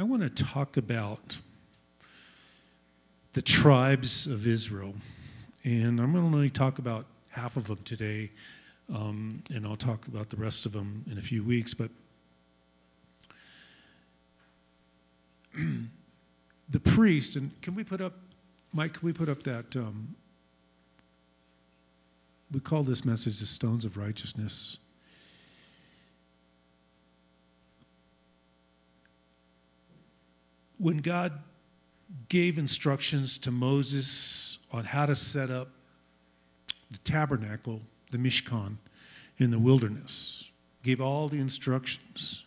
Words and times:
I 0.00 0.02
want 0.02 0.22
to 0.22 0.30
talk 0.30 0.78
about 0.78 1.40
the 3.34 3.42
tribes 3.42 4.26
of 4.26 4.46
Israel. 4.46 4.94
And 5.62 6.00
I'm 6.00 6.12
going 6.14 6.30
to 6.30 6.36
only 6.36 6.48
talk 6.48 6.78
about 6.78 7.04
half 7.28 7.58
of 7.58 7.66
them 7.66 7.80
today, 7.84 8.30
um, 8.88 9.42
and 9.54 9.66
I'll 9.66 9.76
talk 9.76 10.06
about 10.06 10.30
the 10.30 10.38
rest 10.38 10.64
of 10.64 10.72
them 10.72 11.04
in 11.10 11.18
a 11.18 11.20
few 11.20 11.44
weeks. 11.44 11.74
But 11.74 11.90
the 16.70 16.80
priest, 16.80 17.36
and 17.36 17.60
can 17.60 17.74
we 17.74 17.84
put 17.84 18.00
up, 18.00 18.14
Mike, 18.72 18.94
can 18.94 19.06
we 19.06 19.12
put 19.12 19.28
up 19.28 19.42
that? 19.42 19.76
Um, 19.76 20.14
we 22.50 22.60
call 22.60 22.84
this 22.84 23.04
message 23.04 23.38
the 23.38 23.44
stones 23.44 23.84
of 23.84 23.98
righteousness. 23.98 24.78
When 30.80 30.98
God 30.98 31.38
gave 32.28 32.58
instructions 32.58 33.38
to 33.38 33.50
Moses 33.50 34.58
on 34.72 34.84
how 34.84 35.06
to 35.06 35.14
set 35.14 35.50
up 35.50 35.68
the 36.90 36.98
tabernacle, 36.98 37.82
the 38.10 38.18
Mishkan, 38.18 38.76
in 39.38 39.50
the 39.50 39.58
wilderness. 39.58 40.50
Gave 40.82 41.00
all 41.00 41.28
the 41.28 41.38
instructions. 41.38 42.44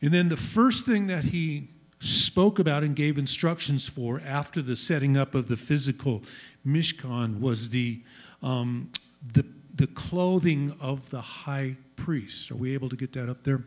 And 0.00 0.12
then 0.12 0.28
the 0.28 0.36
first 0.36 0.84
thing 0.84 1.06
that 1.06 1.24
he 1.24 1.68
spoke 1.98 2.58
about 2.58 2.82
and 2.82 2.94
gave 2.94 3.16
instructions 3.16 3.88
for 3.88 4.20
after 4.20 4.60
the 4.60 4.76
setting 4.76 5.16
up 5.16 5.34
of 5.34 5.48
the 5.48 5.56
physical 5.56 6.22
Mishkan 6.66 7.40
was 7.40 7.70
the, 7.70 8.02
um, 8.42 8.90
the, 9.32 9.46
the 9.74 9.86
clothing 9.86 10.76
of 10.80 11.10
the 11.10 11.20
high 11.20 11.76
priest. 11.96 12.50
Are 12.50 12.56
we 12.56 12.74
able 12.74 12.88
to 12.90 12.96
get 12.96 13.12
that 13.14 13.28
up 13.28 13.44
there? 13.44 13.64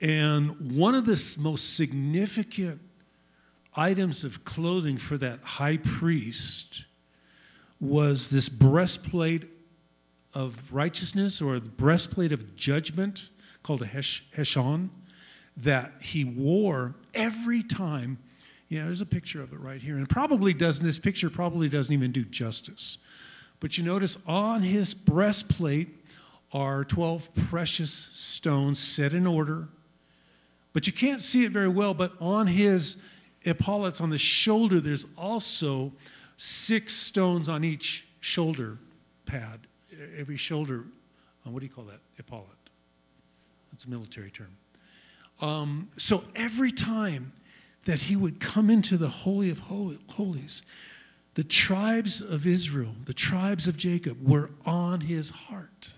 And 0.00 0.76
one 0.76 0.94
of 0.94 1.06
the 1.06 1.36
most 1.40 1.76
significant 1.76 2.80
items 3.76 4.24
of 4.24 4.44
clothing 4.44 4.98
for 4.98 5.16
that 5.18 5.40
high 5.42 5.78
priest 5.78 6.84
was 7.80 8.30
this 8.30 8.48
breastplate 8.48 9.44
of 10.32 10.72
righteousness 10.72 11.40
or 11.40 11.60
the 11.60 11.70
breastplate 11.70 12.32
of 12.32 12.56
judgment 12.56 13.30
called 13.62 13.82
a 13.82 13.86
hesh, 13.86 14.24
heshon 14.36 14.90
that 15.56 15.92
he 16.00 16.24
wore 16.24 16.96
every 17.14 17.62
time. 17.62 18.18
Yeah, 18.68 18.84
there's 18.84 19.00
a 19.00 19.06
picture 19.06 19.42
of 19.42 19.52
it 19.52 19.60
right 19.60 19.80
here. 19.80 19.96
And 19.96 20.08
probably 20.08 20.52
doesn't, 20.52 20.84
this 20.84 20.98
picture 20.98 21.30
probably 21.30 21.68
doesn't 21.68 21.92
even 21.92 22.12
do 22.12 22.24
justice. 22.24 22.98
But 23.60 23.78
you 23.78 23.84
notice 23.84 24.18
on 24.26 24.62
his 24.62 24.94
breastplate 24.94 25.88
are 26.52 26.84
12 26.84 27.34
precious 27.34 27.90
stones 28.12 28.78
set 28.78 29.12
in 29.12 29.26
order. 29.26 29.68
But 30.74 30.86
you 30.86 30.92
can't 30.92 31.20
see 31.20 31.44
it 31.44 31.52
very 31.52 31.68
well, 31.68 31.94
but 31.94 32.12
on 32.20 32.48
his 32.48 32.98
epaulets 33.46 34.02
on 34.02 34.10
the 34.10 34.18
shoulder, 34.18 34.80
there's 34.80 35.06
also 35.16 35.92
six 36.36 36.92
stones 36.92 37.48
on 37.48 37.64
each 37.64 38.06
shoulder 38.20 38.76
pad. 39.24 39.60
Every 40.18 40.36
shoulder, 40.36 40.84
uh, 41.46 41.50
what 41.50 41.60
do 41.60 41.66
you 41.66 41.72
call 41.72 41.84
that? 41.84 42.00
Epaulet. 42.18 42.48
That's 43.72 43.84
a 43.84 43.90
military 43.90 44.30
term. 44.30 44.56
Um, 45.40 45.88
so 45.96 46.24
every 46.34 46.72
time 46.72 47.32
that 47.84 48.00
he 48.00 48.16
would 48.16 48.40
come 48.40 48.68
into 48.68 48.96
the 48.96 49.08
Holy 49.08 49.50
of 49.50 49.60
Holies, 49.60 50.62
the 51.34 51.44
tribes 51.44 52.20
of 52.20 52.46
Israel, 52.46 52.94
the 53.04 53.14
tribes 53.14 53.68
of 53.68 53.76
Jacob, 53.76 54.26
were 54.26 54.50
on 54.64 55.02
his 55.02 55.30
heart 55.30 55.94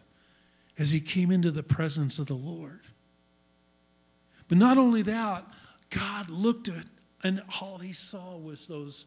as 0.79 0.91
he 0.91 1.01
came 1.01 1.31
into 1.31 1.51
the 1.51 1.63
presence 1.63 2.19
of 2.19 2.27
the 2.27 2.35
Lord. 2.35 2.81
But 4.49 4.59
not 4.59 4.79
only 4.79 5.03
that, 5.03 5.45
God 5.91 6.31
looked 6.31 6.69
at 6.69 6.87
and 7.23 7.43
all 7.61 7.79
he 7.79 7.93
saw 7.93 8.37
was 8.37 8.67
those 8.67 9.07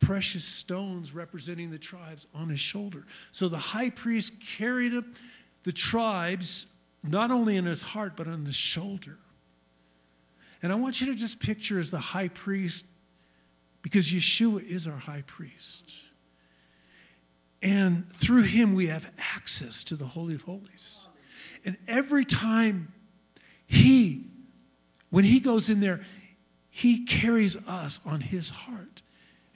precious 0.00 0.44
stones 0.44 1.14
representing 1.14 1.70
the 1.70 1.78
tribes 1.78 2.26
on 2.34 2.48
his 2.48 2.60
shoulder. 2.60 3.06
So 3.32 3.48
the 3.48 3.58
high 3.58 3.90
priest 3.90 4.42
carried 4.56 4.94
the 5.62 5.72
tribes 5.72 6.66
not 7.02 7.30
only 7.30 7.56
in 7.56 7.66
his 7.66 7.82
heart, 7.82 8.16
but 8.16 8.26
on 8.26 8.44
his 8.44 8.56
shoulder. 8.56 9.18
And 10.62 10.72
I 10.72 10.74
want 10.74 11.00
you 11.00 11.06
to 11.08 11.14
just 11.14 11.40
picture 11.40 11.78
as 11.78 11.90
the 11.90 11.98
high 11.98 12.28
priest, 12.28 12.84
because 13.82 14.12
Yeshua 14.12 14.62
is 14.62 14.86
our 14.86 14.96
high 14.96 15.22
priest. 15.26 16.06
And 17.62 18.10
through 18.10 18.42
him, 18.42 18.74
we 18.74 18.88
have 18.88 19.10
access 19.34 19.84
to 19.84 19.96
the 19.96 20.06
Holy 20.06 20.34
of 20.34 20.42
Holies. 20.42 21.08
And 21.64 21.76
every 21.86 22.24
time 22.24 22.92
he, 23.66 24.26
when 25.10 25.24
he 25.24 25.40
goes 25.40 25.70
in 25.70 25.80
there, 25.80 26.00
he 26.70 27.04
carries 27.04 27.56
us 27.66 28.00
on 28.06 28.20
his 28.20 28.50
heart 28.50 29.02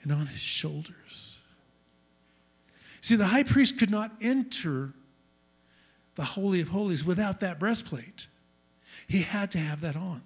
and 0.03 0.11
on 0.11 0.27
his 0.27 0.39
shoulders. 0.39 1.37
See, 3.01 3.15
the 3.15 3.27
high 3.27 3.43
priest 3.43 3.79
could 3.79 3.89
not 3.89 4.11
enter 4.21 4.93
the 6.15 6.23
Holy 6.23 6.61
of 6.61 6.69
Holies 6.69 7.05
without 7.05 7.39
that 7.39 7.59
breastplate. 7.59 8.27
He 9.07 9.21
had 9.21 9.51
to 9.51 9.59
have 9.59 9.81
that 9.81 9.95
on. 9.95 10.21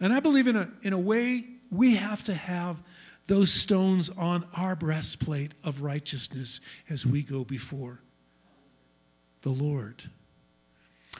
And 0.00 0.12
I 0.12 0.20
believe 0.20 0.46
in 0.46 0.56
a, 0.56 0.70
in 0.82 0.92
a 0.92 0.98
way, 0.98 1.44
we 1.70 1.96
have 1.96 2.22
to 2.24 2.34
have 2.34 2.82
those 3.26 3.52
stones 3.52 4.10
on 4.10 4.46
our 4.56 4.74
breastplate 4.74 5.52
of 5.64 5.82
righteousness 5.82 6.60
as 6.88 7.04
we 7.04 7.22
go 7.22 7.44
before 7.44 8.00
the 9.42 9.50
Lord. 9.50 10.04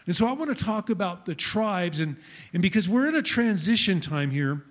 And 0.08 0.16
so 0.16 0.26
I 0.26 0.32
want 0.32 0.56
to 0.56 0.64
talk 0.64 0.88
about 0.88 1.26
the 1.26 1.34
tribes, 1.34 2.00
and, 2.00 2.16
and 2.54 2.62
because 2.62 2.88
we're 2.88 3.08
in 3.08 3.14
a 3.14 3.20
transition 3.20 4.00
time 4.00 4.30
here, 4.30 4.64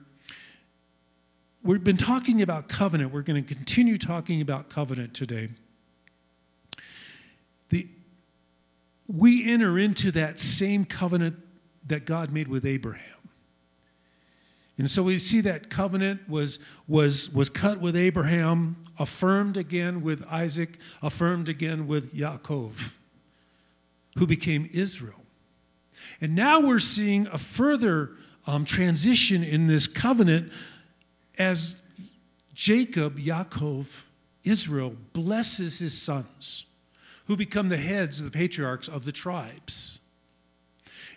we've 1.62 1.84
been 1.84 1.96
talking 1.96 2.42
about 2.42 2.68
covenant. 2.68 3.14
We're 3.14 3.22
going 3.22 3.46
to 3.46 3.54
continue 3.56 4.00
talking 4.00 4.42
about 4.42 4.70
covenant 4.70 5.14
today. 5.14 5.50
The, 7.70 7.88
we 9.08 9.48
enter 9.48 9.78
into 9.78 10.12
that 10.14 10.40
same 10.40 10.86
covenant 10.86 11.36
that 11.86 12.06
God 12.06 12.32
made 12.32 12.48
with 12.48 12.66
Abraham. 12.66 13.30
And 14.80 14.90
so 14.90 15.04
we 15.04 15.20
see 15.20 15.42
that 15.42 15.70
covenant 15.70 16.28
was, 16.28 16.58
was, 16.88 17.32
was 17.32 17.52
cut 17.52 17.80
with 17.80 17.96
Abraham, 17.96 18.78
affirmed 18.98 19.56
again 19.56 20.02
with 20.02 20.26
Isaac, 20.32 20.80
affirmed 21.04 21.48
again 21.48 21.86
with 21.86 22.12
Yaakov, 22.12 22.96
who 24.18 24.26
became 24.26 24.68
Israel. 24.74 25.26
And 26.20 26.36
now 26.36 26.60
we're 26.60 26.80
seeing 26.80 27.28
a 27.28 27.38
further 27.38 28.12
um, 28.46 28.66
transition 28.66 29.44
in 29.44 29.68
this 29.68 29.88
covenant 29.88 30.52
as 31.38 31.80
Jacob, 32.54 33.20
Yaakov, 33.20 34.06
Israel 34.44 34.96
blesses 35.14 35.80
his 35.80 36.00
sons, 36.02 36.66
who 37.26 37.36
become 37.36 37.70
the 37.70 37.78
heads 37.78 38.20
of 38.20 38.32
the 38.32 38.38
patriarchs 38.38 38.88
of 38.88 39.06
the 39.06 39.12
tribes. 39.12 40.00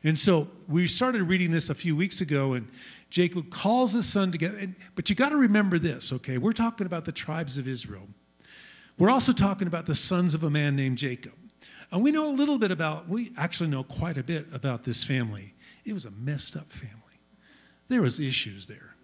And 0.02 0.18
so 0.18 0.48
we 0.68 0.86
started 0.86 1.22
reading 1.24 1.50
this 1.50 1.70
a 1.70 1.74
few 1.74 1.94
weeks 1.94 2.20
ago, 2.20 2.54
and 2.54 2.68
Jacob 3.10 3.50
calls 3.50 3.92
his 3.92 4.08
son 4.08 4.32
together. 4.32 4.56
And, 4.58 4.74
but 4.94 5.10
you 5.10 5.16
got 5.16 5.30
to 5.30 5.36
remember 5.36 5.78
this, 5.78 6.12
okay? 6.12 6.38
We're 6.38 6.52
talking 6.52 6.86
about 6.86 7.04
the 7.04 7.12
tribes 7.12 7.58
of 7.58 7.68
Israel. 7.68 8.08
We're 8.98 9.10
also 9.10 9.32
talking 9.32 9.66
about 9.66 9.86
the 9.86 9.94
sons 9.94 10.34
of 10.34 10.42
a 10.42 10.50
man 10.50 10.76
named 10.76 10.98
Jacob. 10.98 11.32
And 11.92 12.02
we 12.02 12.12
know 12.12 12.30
a 12.30 12.34
little 12.34 12.58
bit 12.58 12.70
about, 12.70 13.08
we 13.08 13.32
actually 13.36 13.68
know 13.68 13.82
quite 13.82 14.16
a 14.16 14.22
bit 14.22 14.46
about 14.52 14.84
this 14.84 15.02
family. 15.02 15.54
It 15.84 15.92
was 15.92 16.04
a 16.04 16.10
messed 16.10 16.56
up 16.56 16.70
family. 16.70 16.96
There 17.88 18.02
was 18.02 18.20
issues 18.20 18.66
there. 18.66 18.94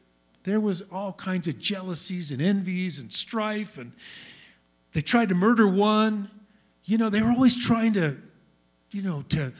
There 0.45 0.61
was 0.61 0.83
all 0.93 1.13
kinds 1.13 1.49
of 1.49 1.59
jealousies 1.59 2.31
and 2.31 2.41
envies 2.41 3.01
and 3.01 3.13
strife 3.13 3.79
and 3.79 3.93
they 4.93 5.03
tried 5.03 5.29
to 5.29 5.35
murder 5.35 5.67
one. 5.69 6.31
You 6.85 6.97
know, 6.97 7.11
they 7.11 7.21
were 7.21 7.31
always 7.31 7.57
trying 7.57 7.93
to, 7.95 8.17
you 8.93 9.03
know, 9.03 9.23
to, 9.29 9.53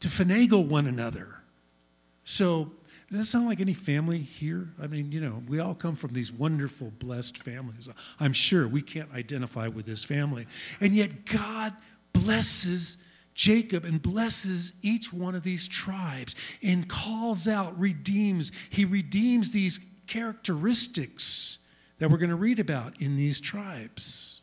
to 0.00 0.08
finagle 0.08 0.66
one 0.66 0.86
another. 0.86 1.42
So 2.24 2.72
does 3.10 3.20
that 3.20 3.24
sound 3.24 3.46
like 3.46 3.60
any 3.60 3.74
family 3.74 4.18
here? 4.18 4.68
I 4.80 4.86
mean, 4.86 5.12
you 5.12 5.20
know, 5.20 5.42
we 5.48 5.60
all 5.60 5.74
come 5.74 5.96
from 5.96 6.12
these 6.12 6.30
wonderful, 6.30 6.92
blessed 6.98 7.38
families. 7.38 7.88
I'm 8.20 8.34
sure 8.34 8.68
we 8.68 8.82
can't 8.82 9.12
identify 9.12 9.68
with 9.68 9.86
this 9.86 10.04
family. 10.04 10.46
And 10.80 10.94
yet, 10.94 11.24
God 11.24 11.74
blesses 12.18 12.98
Jacob 13.34 13.84
and 13.84 14.02
blesses 14.02 14.72
each 14.82 15.12
one 15.12 15.36
of 15.36 15.44
these 15.44 15.68
tribes 15.68 16.34
and 16.60 16.88
calls 16.88 17.46
out, 17.46 17.78
redeems. 17.78 18.50
He 18.68 18.84
redeems 18.84 19.52
these 19.52 19.78
characteristics 20.08 21.58
that 21.98 22.10
we're 22.10 22.18
going 22.18 22.30
to 22.30 22.36
read 22.36 22.58
about 22.58 23.00
in 23.00 23.16
these 23.16 23.38
tribes. 23.38 24.40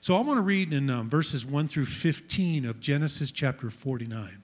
So 0.00 0.14
I 0.16 0.20
want 0.20 0.38
to 0.38 0.42
read 0.42 0.72
in 0.72 0.90
um, 0.90 1.08
verses 1.08 1.46
1 1.46 1.68
through 1.68 1.86
15 1.86 2.66
of 2.66 2.80
Genesis 2.80 3.30
chapter 3.30 3.70
49. 3.70 4.42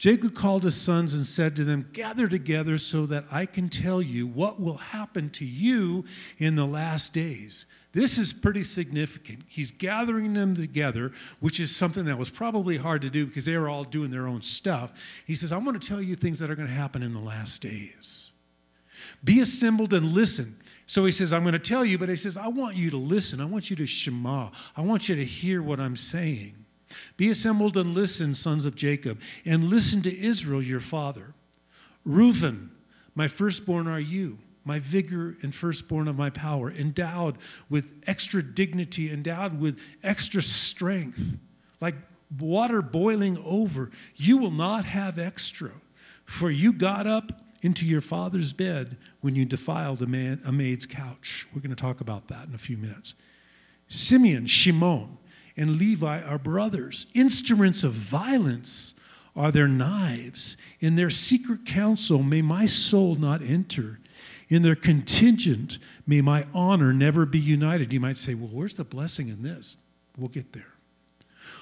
Jacob 0.00 0.34
called 0.34 0.62
his 0.62 0.80
sons 0.80 1.12
and 1.12 1.26
said 1.26 1.54
to 1.54 1.62
them, 1.62 1.90
Gather 1.92 2.26
together 2.26 2.78
so 2.78 3.04
that 3.04 3.26
I 3.30 3.44
can 3.44 3.68
tell 3.68 4.00
you 4.00 4.26
what 4.26 4.58
will 4.58 4.78
happen 4.78 5.28
to 5.32 5.44
you 5.44 6.06
in 6.38 6.56
the 6.56 6.66
last 6.66 7.12
days. 7.12 7.66
This 7.92 8.16
is 8.16 8.32
pretty 8.32 8.62
significant. 8.62 9.42
He's 9.46 9.70
gathering 9.70 10.32
them 10.32 10.54
together, 10.54 11.12
which 11.38 11.60
is 11.60 11.76
something 11.76 12.06
that 12.06 12.16
was 12.16 12.30
probably 12.30 12.78
hard 12.78 13.02
to 13.02 13.10
do 13.10 13.26
because 13.26 13.44
they 13.44 13.58
were 13.58 13.68
all 13.68 13.84
doing 13.84 14.10
their 14.10 14.26
own 14.26 14.40
stuff. 14.40 14.90
He 15.26 15.34
says, 15.34 15.52
I'm 15.52 15.64
going 15.64 15.78
to 15.78 15.86
tell 15.86 16.00
you 16.00 16.16
things 16.16 16.38
that 16.38 16.50
are 16.50 16.56
going 16.56 16.68
to 16.68 16.74
happen 16.74 17.02
in 17.02 17.12
the 17.12 17.20
last 17.20 17.60
days. 17.60 18.30
Be 19.22 19.38
assembled 19.40 19.92
and 19.92 20.12
listen. 20.12 20.56
So 20.86 21.04
he 21.04 21.12
says, 21.12 21.30
I'm 21.30 21.42
going 21.42 21.52
to 21.52 21.58
tell 21.58 21.84
you, 21.84 21.98
but 21.98 22.08
he 22.08 22.16
says, 22.16 22.38
I 22.38 22.48
want 22.48 22.74
you 22.74 22.88
to 22.88 22.96
listen. 22.96 23.38
I 23.38 23.44
want 23.44 23.68
you 23.68 23.76
to 23.76 23.86
shema. 23.86 24.48
I 24.74 24.80
want 24.80 25.10
you 25.10 25.16
to 25.16 25.24
hear 25.26 25.62
what 25.62 25.78
I'm 25.78 25.94
saying. 25.94 26.59
Be 27.16 27.30
assembled 27.30 27.76
and 27.76 27.94
listen, 27.94 28.34
sons 28.34 28.66
of 28.66 28.74
Jacob, 28.74 29.20
and 29.44 29.64
listen 29.64 30.02
to 30.02 30.18
Israel, 30.18 30.62
your 30.62 30.80
father. 30.80 31.34
Reuben, 32.04 32.70
my 33.14 33.28
firstborn 33.28 33.86
are 33.86 34.00
you, 34.00 34.38
my 34.64 34.78
vigor 34.78 35.36
and 35.42 35.54
firstborn 35.54 36.08
of 36.08 36.16
my 36.16 36.30
power, 36.30 36.70
endowed 36.70 37.36
with 37.68 38.02
extra 38.06 38.42
dignity, 38.42 39.10
endowed 39.10 39.60
with 39.60 39.80
extra 40.02 40.42
strength, 40.42 41.38
like 41.80 41.96
water 42.38 42.82
boiling 42.82 43.38
over. 43.44 43.90
You 44.16 44.36
will 44.36 44.50
not 44.50 44.84
have 44.84 45.18
extra, 45.18 45.72
for 46.24 46.50
you 46.50 46.72
got 46.72 47.06
up 47.06 47.32
into 47.62 47.84
your 47.84 48.00
father's 48.00 48.52
bed 48.52 48.96
when 49.20 49.34
you 49.34 49.44
defiled 49.44 50.00
a, 50.02 50.06
man, 50.06 50.40
a 50.44 50.52
maid's 50.52 50.86
couch. 50.86 51.46
We're 51.54 51.60
going 51.60 51.74
to 51.74 51.76
talk 51.76 52.00
about 52.00 52.28
that 52.28 52.48
in 52.48 52.54
a 52.54 52.58
few 52.58 52.76
minutes. 52.76 53.14
Simeon, 53.86 54.46
Shimon, 54.46 55.18
and 55.60 55.76
Levi 55.76 56.22
are 56.22 56.38
brothers. 56.38 57.06
Instruments 57.14 57.84
of 57.84 57.92
violence 57.92 58.94
are 59.36 59.52
their 59.52 59.68
knives. 59.68 60.56
In 60.80 60.96
their 60.96 61.10
secret 61.10 61.66
council 61.66 62.22
may 62.22 62.40
my 62.40 62.64
soul 62.64 63.14
not 63.14 63.42
enter. 63.42 64.00
In 64.48 64.62
their 64.62 64.74
contingent 64.74 65.78
may 66.06 66.22
my 66.22 66.46
honor 66.54 66.94
never 66.94 67.26
be 67.26 67.38
united. 67.38 67.92
You 67.92 68.00
might 68.00 68.16
say, 68.16 68.34
well, 68.34 68.48
where's 68.48 68.74
the 68.74 68.84
blessing 68.84 69.28
in 69.28 69.42
this? 69.42 69.76
We'll 70.16 70.28
get 70.28 70.54
there. 70.54 70.74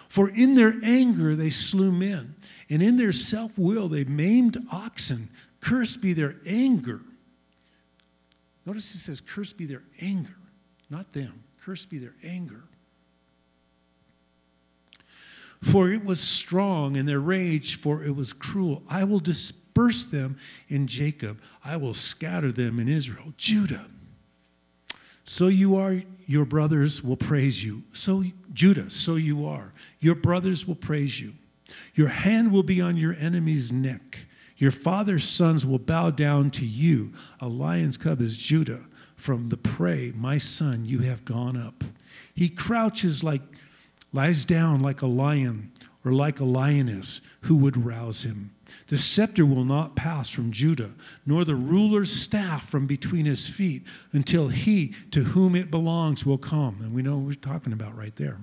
For 0.09 0.31
in 0.31 0.55
their 0.55 0.73
anger 0.85 1.35
they 1.35 1.51
slew 1.51 1.91
men, 1.91 2.37
and 2.71 2.83
in 2.83 2.97
their 2.97 3.13
self 3.13 3.59
will 3.59 3.89
they 3.89 4.05
maimed 4.05 4.57
oxen. 4.71 5.29
Cursed 5.61 6.01
be 6.01 6.13
their 6.13 6.37
anger. 6.47 7.01
Notice 8.65 8.95
it 8.95 8.99
says, 8.99 9.21
Cursed 9.21 9.59
be 9.59 9.67
their 9.67 9.83
anger, 10.01 10.37
not 10.89 11.11
them. 11.11 11.43
Cursed 11.61 11.91
be 11.91 11.99
their 11.99 12.15
anger. 12.23 12.63
For 15.63 15.91
it 15.91 16.05
was 16.05 16.21
strong, 16.21 16.97
and 16.97 17.09
their 17.09 17.21
rage, 17.21 17.77
for 17.77 18.05
it 18.05 18.15
was 18.15 18.33
cruel. 18.33 18.83
I 18.89 19.05
will 19.05 19.19
disperse 19.19 20.05
them 20.05 20.39
in 20.69 20.87
Jacob, 20.87 21.41
I 21.65 21.77
will 21.77 21.95
scatter 21.95 22.53
them 22.53 22.79
in 22.79 22.89
Israel. 22.89 23.33
Judah. 23.37 23.87
So 25.25 25.49
you 25.49 25.77
are, 25.77 26.03
your 26.27 26.45
brothers 26.45 27.03
will 27.03 27.17
praise 27.17 27.65
you. 27.65 27.83
So, 27.93 28.25
Judah, 28.53 28.89
so 28.89 29.17
you 29.17 29.47
are. 29.47 29.75
Your 30.01 30.15
brothers 30.15 30.67
will 30.67 30.75
praise 30.75 31.21
you. 31.21 31.35
Your 31.95 32.09
hand 32.09 32.51
will 32.51 32.63
be 32.63 32.81
on 32.81 32.97
your 32.97 33.15
enemy's 33.15 33.71
neck. 33.71 34.21
Your 34.57 34.71
father's 34.71 35.25
sons 35.25 35.67
will 35.67 35.79
bow 35.79 36.11
down 36.11 36.51
to 36.53 36.67
you. 36.67 37.13
A 37.41 37.49
lion's 37.49 37.97
cub 37.97 38.21
is 38.21 38.37
Judah. 38.37 38.87
From 39.17 39.49
the 39.49 39.57
prey, 39.57 40.13
my 40.15 40.39
son, 40.39 40.85
you 40.85 41.01
have 41.01 41.25
gone 41.25 41.57
up. 41.57 41.85
He 42.35 42.49
crouches 42.49 43.23
like 43.23 43.43
lies 44.13 44.45
down 44.45 44.81
like 44.81 45.03
a 45.03 45.07
lion 45.07 45.73
or 46.05 46.13
like 46.13 46.41
a 46.41 46.45
lioness 46.45 47.21
who 47.43 47.57
would 47.57 47.85
rouse 47.85 48.23
him. 48.23 48.55
The 48.89 48.99
scepter 48.99 49.45
will 49.45 49.65
not 49.65 49.97
pass 49.97 50.31
from 50.31 50.53
Judah, 50.53 50.93
nor 51.27 51.45
the 51.45 51.55
ruler's 51.55 52.13
staff 52.13 52.69
from 52.69 52.87
between 52.87 53.27
his 53.27 53.49
feet, 53.49 53.87
until 54.13 54.49
he 54.49 54.95
to 55.11 55.25
whom 55.25 55.55
it 55.55 55.71
belongs 55.71 56.25
will 56.25 56.39
come. 56.39 56.79
And 56.81 56.93
we 56.93 57.03
know 57.03 57.17
what 57.19 57.27
we're 57.27 57.33
talking 57.33 57.73
about 57.73 57.97
right 57.97 58.15
there. 58.17 58.39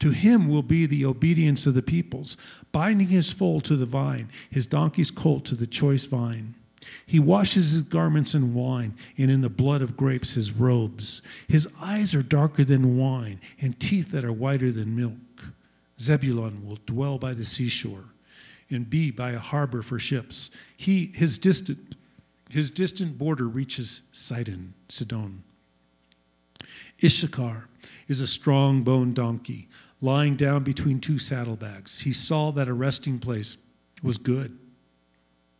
To 0.00 0.10
him 0.10 0.48
will 0.48 0.62
be 0.62 0.86
the 0.86 1.04
obedience 1.04 1.66
of 1.66 1.74
the 1.74 1.82
peoples, 1.82 2.36
binding 2.72 3.08
his 3.08 3.30
foal 3.30 3.60
to 3.62 3.76
the 3.76 3.86
vine, 3.86 4.28
his 4.50 4.66
donkey's 4.66 5.10
colt 5.10 5.44
to 5.46 5.54
the 5.54 5.66
choice 5.66 6.06
vine. 6.06 6.54
He 7.12 7.18
washes 7.18 7.72
his 7.72 7.82
garments 7.82 8.34
in 8.34 8.54
wine, 8.54 8.94
and 9.18 9.30
in 9.30 9.42
the 9.42 9.50
blood 9.50 9.82
of 9.82 9.98
grapes 9.98 10.32
his 10.32 10.54
robes. 10.54 11.20
His 11.46 11.68
eyes 11.78 12.14
are 12.14 12.22
darker 12.22 12.64
than 12.64 12.96
wine, 12.96 13.38
and 13.60 13.78
teeth 13.78 14.12
that 14.12 14.24
are 14.24 14.32
whiter 14.32 14.72
than 14.72 14.96
milk. 14.96 15.52
Zebulun 16.00 16.66
will 16.66 16.78
dwell 16.86 17.18
by 17.18 17.34
the 17.34 17.44
seashore, 17.44 18.14
and 18.70 18.88
be 18.88 19.10
by 19.10 19.32
a 19.32 19.38
harbor 19.38 19.82
for 19.82 19.98
ships. 19.98 20.48
He, 20.74 21.12
his 21.14 21.38
distant, 21.38 21.96
his 22.48 22.70
distant 22.70 23.18
border 23.18 23.46
reaches 23.46 24.00
Sidon, 24.10 24.72
Sidon. 24.88 25.42
Issachar 27.04 27.68
is 28.08 28.22
a 28.22 28.26
strong 28.26 28.84
boned 28.84 29.16
donkey, 29.16 29.68
lying 30.00 30.34
down 30.34 30.64
between 30.64 30.98
two 30.98 31.18
saddlebags. 31.18 32.00
He 32.00 32.12
saw 32.14 32.52
that 32.52 32.68
a 32.68 32.72
resting 32.72 33.18
place 33.18 33.58
was 34.02 34.16
good 34.16 34.58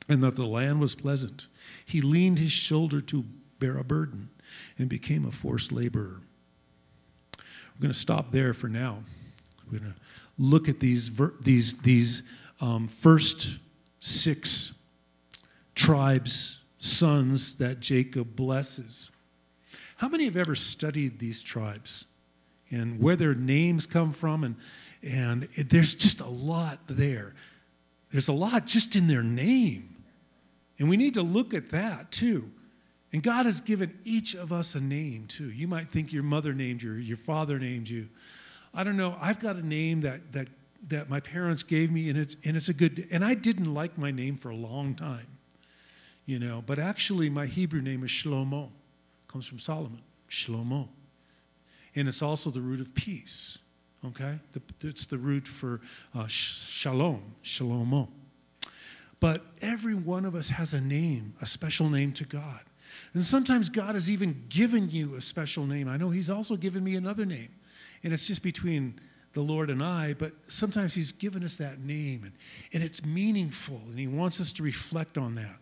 and 0.09 0.23
that 0.23 0.37
the 0.37 0.47
land 0.47 0.81
was 0.81 0.95
pleasant. 0.95 1.47
He 1.85 2.01
leaned 2.01 2.39
his 2.39 2.53
shoulder 2.53 3.01
to 3.03 3.25
bear 3.59 3.79
a 3.79 3.85
burden 3.85 4.31
and 4.79 4.89
became 4.89 5.25
a 5.25 5.31
forced 5.31 5.73
laborer. 5.73 6.21
We're 7.39 7.83
going 7.83 7.93
to 7.93 7.99
stop 7.99 8.31
there 8.31 8.53
for 8.53 8.69
now. 8.69 9.05
We're 9.71 9.79
going 9.79 9.93
to 9.93 9.99
look 10.39 10.69
at 10.69 10.81
these, 10.81 11.11
these, 11.41 11.79
these 11.83 12.23
um, 12.61 12.89
first 12.89 13.59
six 14.01 14.75
tribes, 15.75 16.61
sons 16.79 17.57
that 17.57 17.81
Jacob 17.81 18.37
blesses. 18.37 19.11
How 19.97 20.09
many 20.09 20.25
have 20.25 20.37
ever 20.37 20.55
studied 20.55 21.19
these 21.19 21.43
tribes 21.43 22.07
and 22.71 23.01
where 23.01 23.17
their 23.17 23.35
names 23.35 23.87
come 23.87 24.13
from? 24.13 24.43
And, 24.43 24.57
and 25.03 25.43
there's 25.43 25.95
just 25.95 26.21
a 26.21 26.29
lot 26.29 26.81
there. 26.89 27.35
There's 28.11 28.29
a 28.29 28.33
lot 28.33 28.67
just 28.67 28.97
in 28.97 29.07
their 29.07 29.23
name. 29.23 29.92
And 30.82 30.90
we 30.90 30.96
need 30.96 31.14
to 31.14 31.23
look 31.23 31.55
at 31.55 31.70
that 31.70 32.11
too. 32.11 32.50
And 33.12 33.23
God 33.23 33.46
has 33.46 33.61
given 33.61 33.96
each 34.02 34.34
of 34.34 34.52
us 34.52 34.75
a 34.75 34.81
name 34.81 35.26
too. 35.29 35.49
You 35.49 35.69
might 35.69 35.87
think 35.87 36.12
your 36.12 36.25
mother 36.25 36.52
named 36.52 36.82
you, 36.82 36.94
your 36.94 37.17
father 37.17 37.56
named 37.56 37.88
you. 37.88 38.08
I 38.75 38.82
don't 38.82 38.96
know. 38.96 39.17
I've 39.20 39.38
got 39.38 39.55
a 39.55 39.64
name 39.64 40.00
that 40.00 40.32
that 40.32 40.49
that 40.88 41.08
my 41.08 41.20
parents 41.20 41.62
gave 41.62 41.93
me, 41.93 42.08
and 42.08 42.19
it's 42.19 42.37
and 42.44 42.56
it's 42.56 42.69
a 42.69 42.75
good. 42.75 43.06
And 43.12 43.25
I 43.25 43.34
didn't 43.34 43.73
like 43.73 43.96
my 43.96 44.11
name 44.11 44.37
for 44.37 44.49
a 44.49 44.56
long 44.56 44.96
time, 44.96 45.29
you 46.26 46.40
know. 46.40 46.64
But 46.67 46.81
actually, 46.81 47.31
my 47.31 47.46
Hebrew 47.46 47.81
name 47.81 48.02
is 48.02 48.11
Shlomo, 48.11 48.70
comes 49.29 49.46
from 49.46 49.61
Solomon, 49.61 50.02
Shlomo, 50.29 50.88
and 51.94 52.08
it's 52.08 52.23
also 52.23 52.50
the 52.50 52.61
root 52.61 52.81
of 52.81 52.93
peace. 52.93 53.56
Okay, 54.05 54.40
the, 54.52 54.61
it's 54.88 55.06
the 55.06 55.19
root 55.19 55.46
for 55.46 55.81
uh, 56.12 56.26
shalom, 56.26 57.37
shalomo. 57.44 58.08
But 59.23 59.47
every 59.61 59.95
one 59.95 60.25
of 60.25 60.35
us 60.35 60.49
has 60.49 60.75
a 60.75 60.81
name, 60.81 61.35
a 61.41 61.46
special 61.46 61.89
name 61.89 62.11
to 62.15 62.25
God. 62.25 62.58
And 63.15 63.23
sometimes 63.23 63.69
God 63.69 63.94
has 63.94 64.11
even 64.11 64.46
given 64.49 64.91
you 64.91 65.15
a 65.15 65.20
special 65.20 65.65
name. 65.65 65.89
I 65.89 65.96
know 65.96 66.11
He's 66.11 66.29
also 66.29 66.56
given 66.56 66.82
me 66.82 66.96
another 66.96 67.25
name. 67.25 67.51
And 68.03 68.13
it's 68.13 68.27
just 68.27 68.43
between 68.43 68.99
the 69.32 69.41
Lord 69.41 69.70
and 69.70 69.81
I, 69.81 70.15
but 70.15 70.32
sometimes 70.49 70.94
He's 70.94 71.13
given 71.13 71.44
us 71.44 71.55
that 71.58 71.79
name 71.79 72.25
and, 72.25 72.32
and 72.73 72.82
it's 72.82 73.06
meaningful 73.06 73.81
and 73.87 73.96
He 73.96 74.08
wants 74.08 74.41
us 74.41 74.53
to 74.55 74.65
reflect 74.65 75.17
on 75.17 75.37
that. 75.37 75.58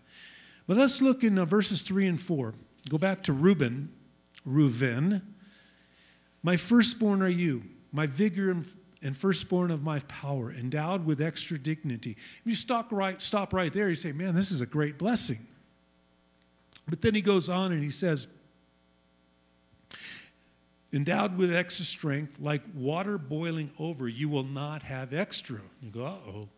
But 0.66 0.78
let's 0.78 1.02
look 1.02 1.22
in 1.22 1.38
uh, 1.38 1.44
verses 1.44 1.82
3 1.82 2.06
and 2.06 2.20
4. 2.20 2.54
Go 2.88 2.96
back 2.96 3.22
to 3.24 3.34
Reuben. 3.34 3.92
Reuven. 4.48 5.20
My 6.42 6.56
firstborn 6.56 7.20
are 7.20 7.28
you, 7.28 7.64
my 7.92 8.06
vigor 8.06 8.50
and 8.50 8.64
and 9.02 9.16
firstborn 9.16 9.70
of 9.70 9.82
my 9.82 10.00
power, 10.00 10.52
endowed 10.52 11.06
with 11.06 11.20
extra 11.20 11.58
dignity. 11.58 12.16
If 12.18 12.42
you 12.44 12.54
stop 12.54 12.92
right, 12.92 13.20
stop 13.20 13.52
right 13.54 13.72
there, 13.72 13.88
you 13.88 13.94
say, 13.94 14.12
man, 14.12 14.34
this 14.34 14.50
is 14.50 14.60
a 14.60 14.66
great 14.66 14.98
blessing. 14.98 15.46
But 16.88 17.00
then 17.00 17.14
he 17.14 17.22
goes 17.22 17.48
on 17.48 17.72
and 17.72 17.82
he 17.82 17.90
says, 17.90 18.28
endowed 20.92 21.38
with 21.38 21.54
extra 21.54 21.84
strength, 21.84 22.36
like 22.40 22.62
water 22.74 23.16
boiling 23.16 23.70
over, 23.78 24.08
you 24.08 24.28
will 24.28 24.44
not 24.44 24.82
have 24.82 25.14
extra. 25.14 25.60
You 25.82 25.90
go, 25.90 26.04
oh. 26.04 26.48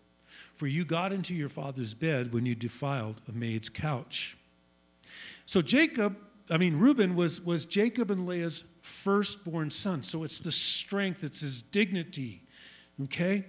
For 0.54 0.66
you 0.66 0.84
got 0.84 1.12
into 1.12 1.34
your 1.34 1.48
father's 1.48 1.94
bed 1.94 2.32
when 2.32 2.46
you 2.46 2.54
defiled 2.54 3.20
a 3.28 3.32
maid's 3.32 3.68
couch. 3.68 4.36
So 5.44 5.60
Jacob, 5.60 6.16
I 6.50 6.56
mean, 6.56 6.78
Reuben 6.78 7.14
was, 7.16 7.40
was 7.40 7.66
Jacob 7.66 8.10
and 8.10 8.26
Leah's 8.26 8.64
firstborn 8.82 9.70
son. 9.70 10.02
So 10.02 10.24
it's 10.24 10.40
the 10.40 10.52
strength, 10.52 11.24
it's 11.24 11.40
his 11.40 11.62
dignity. 11.62 12.42
Okay? 13.04 13.46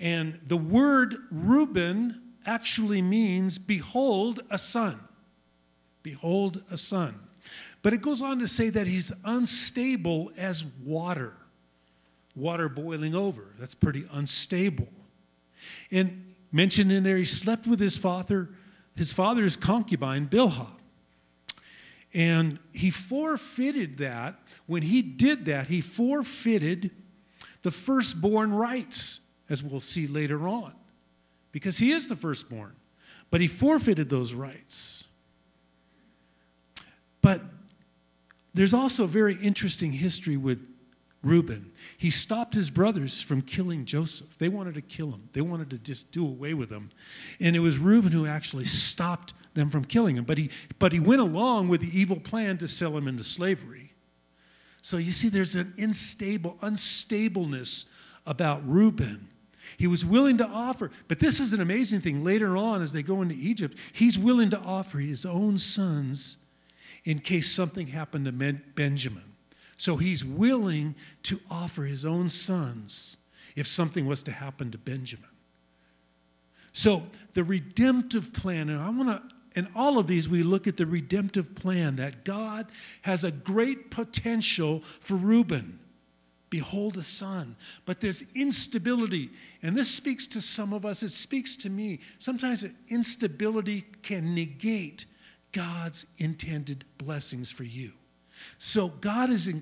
And 0.00 0.40
the 0.44 0.56
word 0.56 1.14
Reuben 1.30 2.20
actually 2.46 3.02
means 3.02 3.58
behold 3.58 4.40
a 4.50 4.58
son. 4.58 4.98
Behold 6.02 6.64
a 6.70 6.76
son. 6.76 7.20
But 7.82 7.92
it 7.92 8.02
goes 8.02 8.22
on 8.22 8.38
to 8.40 8.48
say 8.48 8.70
that 8.70 8.86
he's 8.86 9.12
unstable 9.24 10.32
as 10.36 10.64
water, 10.64 11.34
water 12.34 12.68
boiling 12.68 13.14
over. 13.14 13.54
That's 13.58 13.74
pretty 13.74 14.06
unstable. 14.10 14.88
And 15.90 16.34
mentioned 16.52 16.90
in 16.90 17.02
there, 17.02 17.16
he 17.16 17.24
slept 17.24 17.66
with 17.66 17.80
his 17.80 17.98
father, 17.98 18.50
his 18.96 19.12
father's 19.12 19.56
concubine, 19.56 20.26
Bilhah. 20.26 20.68
And 22.12 22.58
he 22.72 22.90
forfeited 22.90 23.98
that. 23.98 24.40
When 24.66 24.82
he 24.82 25.02
did 25.02 25.44
that, 25.44 25.68
he 25.68 25.80
forfeited 25.80 26.90
the 27.62 27.70
firstborn 27.70 28.52
rights, 28.52 29.20
as 29.48 29.62
we'll 29.62 29.80
see 29.80 30.06
later 30.06 30.48
on, 30.48 30.74
because 31.52 31.78
he 31.78 31.92
is 31.92 32.08
the 32.08 32.16
firstborn. 32.16 32.74
But 33.30 33.40
he 33.40 33.46
forfeited 33.46 34.08
those 34.08 34.34
rights. 34.34 35.06
But 37.22 37.42
there's 38.54 38.74
also 38.74 39.04
a 39.04 39.08
very 39.08 39.36
interesting 39.36 39.92
history 39.92 40.36
with 40.36 40.66
Reuben. 41.22 41.70
He 41.96 42.10
stopped 42.10 42.54
his 42.54 42.70
brothers 42.70 43.20
from 43.20 43.42
killing 43.42 43.84
Joseph. 43.84 44.38
They 44.38 44.48
wanted 44.48 44.74
to 44.74 44.80
kill 44.80 45.12
him, 45.12 45.28
they 45.32 45.42
wanted 45.42 45.70
to 45.70 45.78
just 45.78 46.12
do 46.12 46.26
away 46.26 46.54
with 46.54 46.70
him. 46.70 46.90
And 47.38 47.54
it 47.54 47.60
was 47.60 47.78
Reuben 47.78 48.12
who 48.12 48.26
actually 48.26 48.64
stopped 48.64 49.34
them 49.54 49.70
from 49.70 49.84
killing 49.84 50.16
him. 50.16 50.24
But 50.24 50.38
he, 50.38 50.50
but 50.78 50.92
he 50.92 51.00
went 51.00 51.20
along 51.20 51.68
with 51.68 51.80
the 51.80 51.98
evil 51.98 52.18
plan 52.18 52.58
to 52.58 52.68
sell 52.68 52.96
him 52.96 53.08
into 53.08 53.24
slavery. 53.24 53.92
So 54.82 54.96
you 54.96 55.12
see, 55.12 55.28
there's 55.28 55.56
an 55.56 55.74
unstable, 55.76 56.56
unstableness 56.62 57.86
about 58.26 58.66
Reuben. 58.66 59.28
He 59.76 59.86
was 59.86 60.04
willing 60.04 60.36
to 60.38 60.46
offer, 60.46 60.90
but 61.08 61.20
this 61.20 61.40
is 61.40 61.52
an 61.52 61.60
amazing 61.60 62.00
thing. 62.00 62.24
Later 62.24 62.56
on, 62.56 62.82
as 62.82 62.92
they 62.92 63.02
go 63.02 63.22
into 63.22 63.34
Egypt, 63.34 63.78
he's 63.92 64.18
willing 64.18 64.50
to 64.50 64.58
offer 64.58 64.98
his 64.98 65.24
own 65.24 65.58
sons 65.58 66.36
in 67.04 67.18
case 67.18 67.50
something 67.50 67.88
happened 67.88 68.26
to 68.26 68.32
Benjamin. 68.32 69.24
So 69.76 69.96
he's 69.96 70.24
willing 70.24 70.94
to 71.22 71.40
offer 71.50 71.84
his 71.84 72.04
own 72.04 72.28
sons 72.28 73.16
if 73.56 73.66
something 73.66 74.06
was 74.06 74.22
to 74.24 74.32
happen 74.32 74.70
to 74.72 74.78
Benjamin. 74.78 75.30
So 76.72 77.04
the 77.32 77.42
redemptive 77.42 78.32
plan, 78.32 78.68
and 78.68 78.80
I 78.80 78.90
want 78.90 79.08
to, 79.08 79.22
in 79.54 79.68
all 79.74 79.98
of 79.98 80.06
these, 80.06 80.28
we 80.28 80.42
look 80.42 80.66
at 80.66 80.76
the 80.76 80.86
redemptive 80.86 81.54
plan 81.54 81.96
that 81.96 82.24
God 82.24 82.66
has 83.02 83.24
a 83.24 83.32
great 83.32 83.90
potential 83.90 84.80
for 84.80 85.14
Reuben. 85.16 85.80
Behold 86.50 86.96
a 86.96 87.02
son. 87.02 87.56
But 87.84 88.00
there's 88.00 88.24
instability. 88.34 89.30
And 89.62 89.76
this 89.76 89.90
speaks 89.90 90.26
to 90.28 90.40
some 90.40 90.72
of 90.72 90.84
us, 90.84 91.02
it 91.02 91.12
speaks 91.12 91.56
to 91.56 91.70
me. 91.70 92.00
Sometimes 92.18 92.64
instability 92.88 93.82
can 94.02 94.34
negate 94.34 95.04
God's 95.52 96.06
intended 96.18 96.84
blessings 96.98 97.50
for 97.50 97.64
you. 97.64 97.92
So 98.58 98.88
God 98.88 99.30
is 99.30 99.52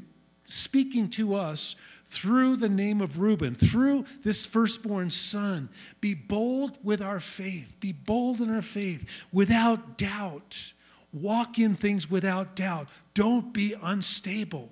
speaking 0.48 1.10
to 1.10 1.34
us 1.34 1.76
through 2.06 2.56
the 2.56 2.68
name 2.68 3.00
of 3.00 3.20
Reuben, 3.20 3.54
through 3.54 4.06
this 4.22 4.46
firstborn 4.46 5.10
son. 5.10 5.68
Be 6.00 6.14
bold 6.14 6.78
with 6.82 7.02
our 7.02 7.20
faith. 7.20 7.76
Be 7.80 7.92
bold 7.92 8.40
in 8.40 8.50
our 8.50 8.62
faith 8.62 9.26
without 9.30 9.98
doubt. 9.98 10.72
Walk 11.12 11.58
in 11.58 11.74
things 11.74 12.10
without 12.10 12.56
doubt. 12.56 12.88
Don't 13.14 13.52
be 13.52 13.74
unstable. 13.82 14.70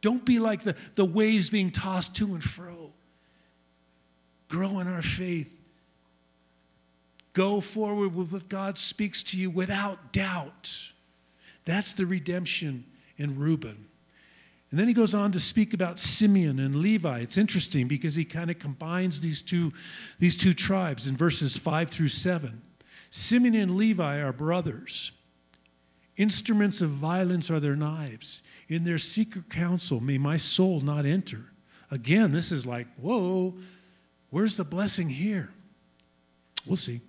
Don't 0.00 0.24
be 0.24 0.38
like 0.38 0.62
the, 0.62 0.76
the 0.94 1.04
waves 1.04 1.50
being 1.50 1.70
tossed 1.70 2.14
to 2.16 2.34
and 2.34 2.44
fro. 2.44 2.92
Grow 4.48 4.80
in 4.80 4.86
our 4.86 5.02
faith. 5.02 5.58
Go 7.32 7.60
forward 7.60 8.14
with 8.14 8.32
what 8.32 8.48
God 8.48 8.78
speaks 8.78 9.22
to 9.24 9.38
you 9.38 9.50
without 9.50 10.12
doubt. 10.12 10.92
That's 11.64 11.92
the 11.92 12.06
redemption 12.06 12.84
in 13.16 13.38
Reuben. 13.38 13.87
And 14.70 14.78
then 14.78 14.86
he 14.86 14.94
goes 14.94 15.14
on 15.14 15.32
to 15.32 15.40
speak 15.40 15.72
about 15.72 15.98
Simeon 15.98 16.58
and 16.58 16.74
Levi. 16.74 17.20
It's 17.20 17.38
interesting 17.38 17.88
because 17.88 18.16
he 18.16 18.24
kind 18.24 18.50
of 18.50 18.58
combines 18.58 19.22
these 19.22 19.40
two, 19.40 19.72
these 20.18 20.36
two 20.36 20.52
tribes 20.52 21.06
in 21.06 21.16
verses 21.16 21.56
5 21.56 21.88
through 21.88 22.08
7. 22.08 22.60
Simeon 23.08 23.54
and 23.54 23.76
Levi 23.76 24.18
are 24.18 24.32
brothers. 24.32 25.12
Instruments 26.18 26.82
of 26.82 26.90
violence 26.90 27.50
are 27.50 27.60
their 27.60 27.76
knives. 27.76 28.42
In 28.68 28.84
their 28.84 28.98
secret 28.98 29.48
counsel 29.48 30.00
may 30.00 30.18
my 30.18 30.36
soul 30.36 30.80
not 30.80 31.06
enter. 31.06 31.52
Again, 31.90 32.32
this 32.32 32.52
is 32.52 32.66
like, 32.66 32.86
whoa, 32.96 33.54
where's 34.28 34.56
the 34.56 34.64
blessing 34.64 35.08
here? 35.08 35.54
We'll 36.66 36.76
see. 36.76 37.00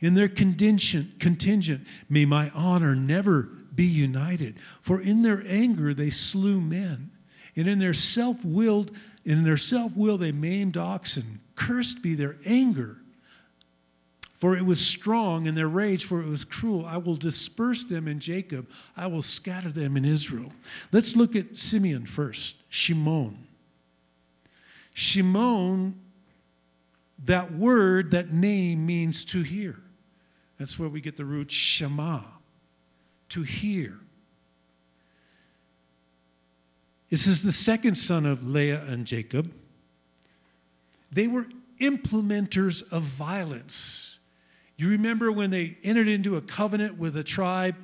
In 0.00 0.14
their 0.14 0.28
contingent, 0.28 1.18
contingent 1.18 1.86
may 2.08 2.24
my 2.24 2.50
honor 2.50 2.94
never 2.94 3.48
be 3.74 3.84
united. 3.84 4.56
For 4.80 5.00
in 5.00 5.22
their 5.22 5.42
anger 5.46 5.94
they 5.94 6.10
slew 6.10 6.60
men, 6.60 7.10
and 7.56 7.66
in 7.66 7.78
their 7.78 7.94
self-willed, 7.94 8.90
in 9.24 9.44
their 9.44 9.56
self-will 9.56 10.18
they 10.18 10.32
maimed 10.32 10.76
oxen. 10.76 11.40
Cursed 11.54 12.02
be 12.02 12.14
their 12.14 12.36
anger, 12.44 12.98
for 14.36 14.56
it 14.56 14.66
was 14.66 14.84
strong, 14.84 15.46
and 15.46 15.56
their 15.56 15.68
rage, 15.68 16.04
for 16.04 16.20
it 16.20 16.28
was 16.28 16.44
cruel. 16.44 16.84
I 16.84 16.96
will 16.96 17.16
disperse 17.16 17.84
them 17.84 18.08
in 18.08 18.20
Jacob, 18.20 18.68
I 18.96 19.06
will 19.06 19.22
scatter 19.22 19.70
them 19.70 19.96
in 19.96 20.04
Israel. 20.04 20.52
Let's 20.92 21.16
look 21.16 21.34
at 21.36 21.56
Simeon 21.56 22.06
first, 22.06 22.56
Shimon. 22.68 23.38
Shimon, 24.92 26.00
that 27.24 27.52
word, 27.52 28.10
that 28.10 28.32
name 28.32 28.84
means 28.84 29.24
to 29.26 29.42
hear. 29.42 29.80
That's 30.58 30.78
where 30.78 30.88
we 30.88 31.00
get 31.00 31.16
the 31.16 31.24
root 31.24 31.50
Shema 31.50 32.20
to 33.34 33.42
hear. 33.42 33.98
This 37.10 37.26
is 37.26 37.42
the 37.42 37.50
second 37.50 37.96
son 37.96 38.26
of 38.26 38.46
Leah 38.46 38.84
and 38.86 39.06
Jacob. 39.06 39.52
They 41.10 41.26
were 41.26 41.46
implementers 41.80 42.88
of 42.92 43.02
violence. 43.02 44.20
You 44.76 44.88
remember 44.88 45.32
when 45.32 45.50
they 45.50 45.78
entered 45.82 46.06
into 46.06 46.36
a 46.36 46.40
covenant 46.40 46.96
with 46.96 47.16
a 47.16 47.24
tribe 47.24 47.74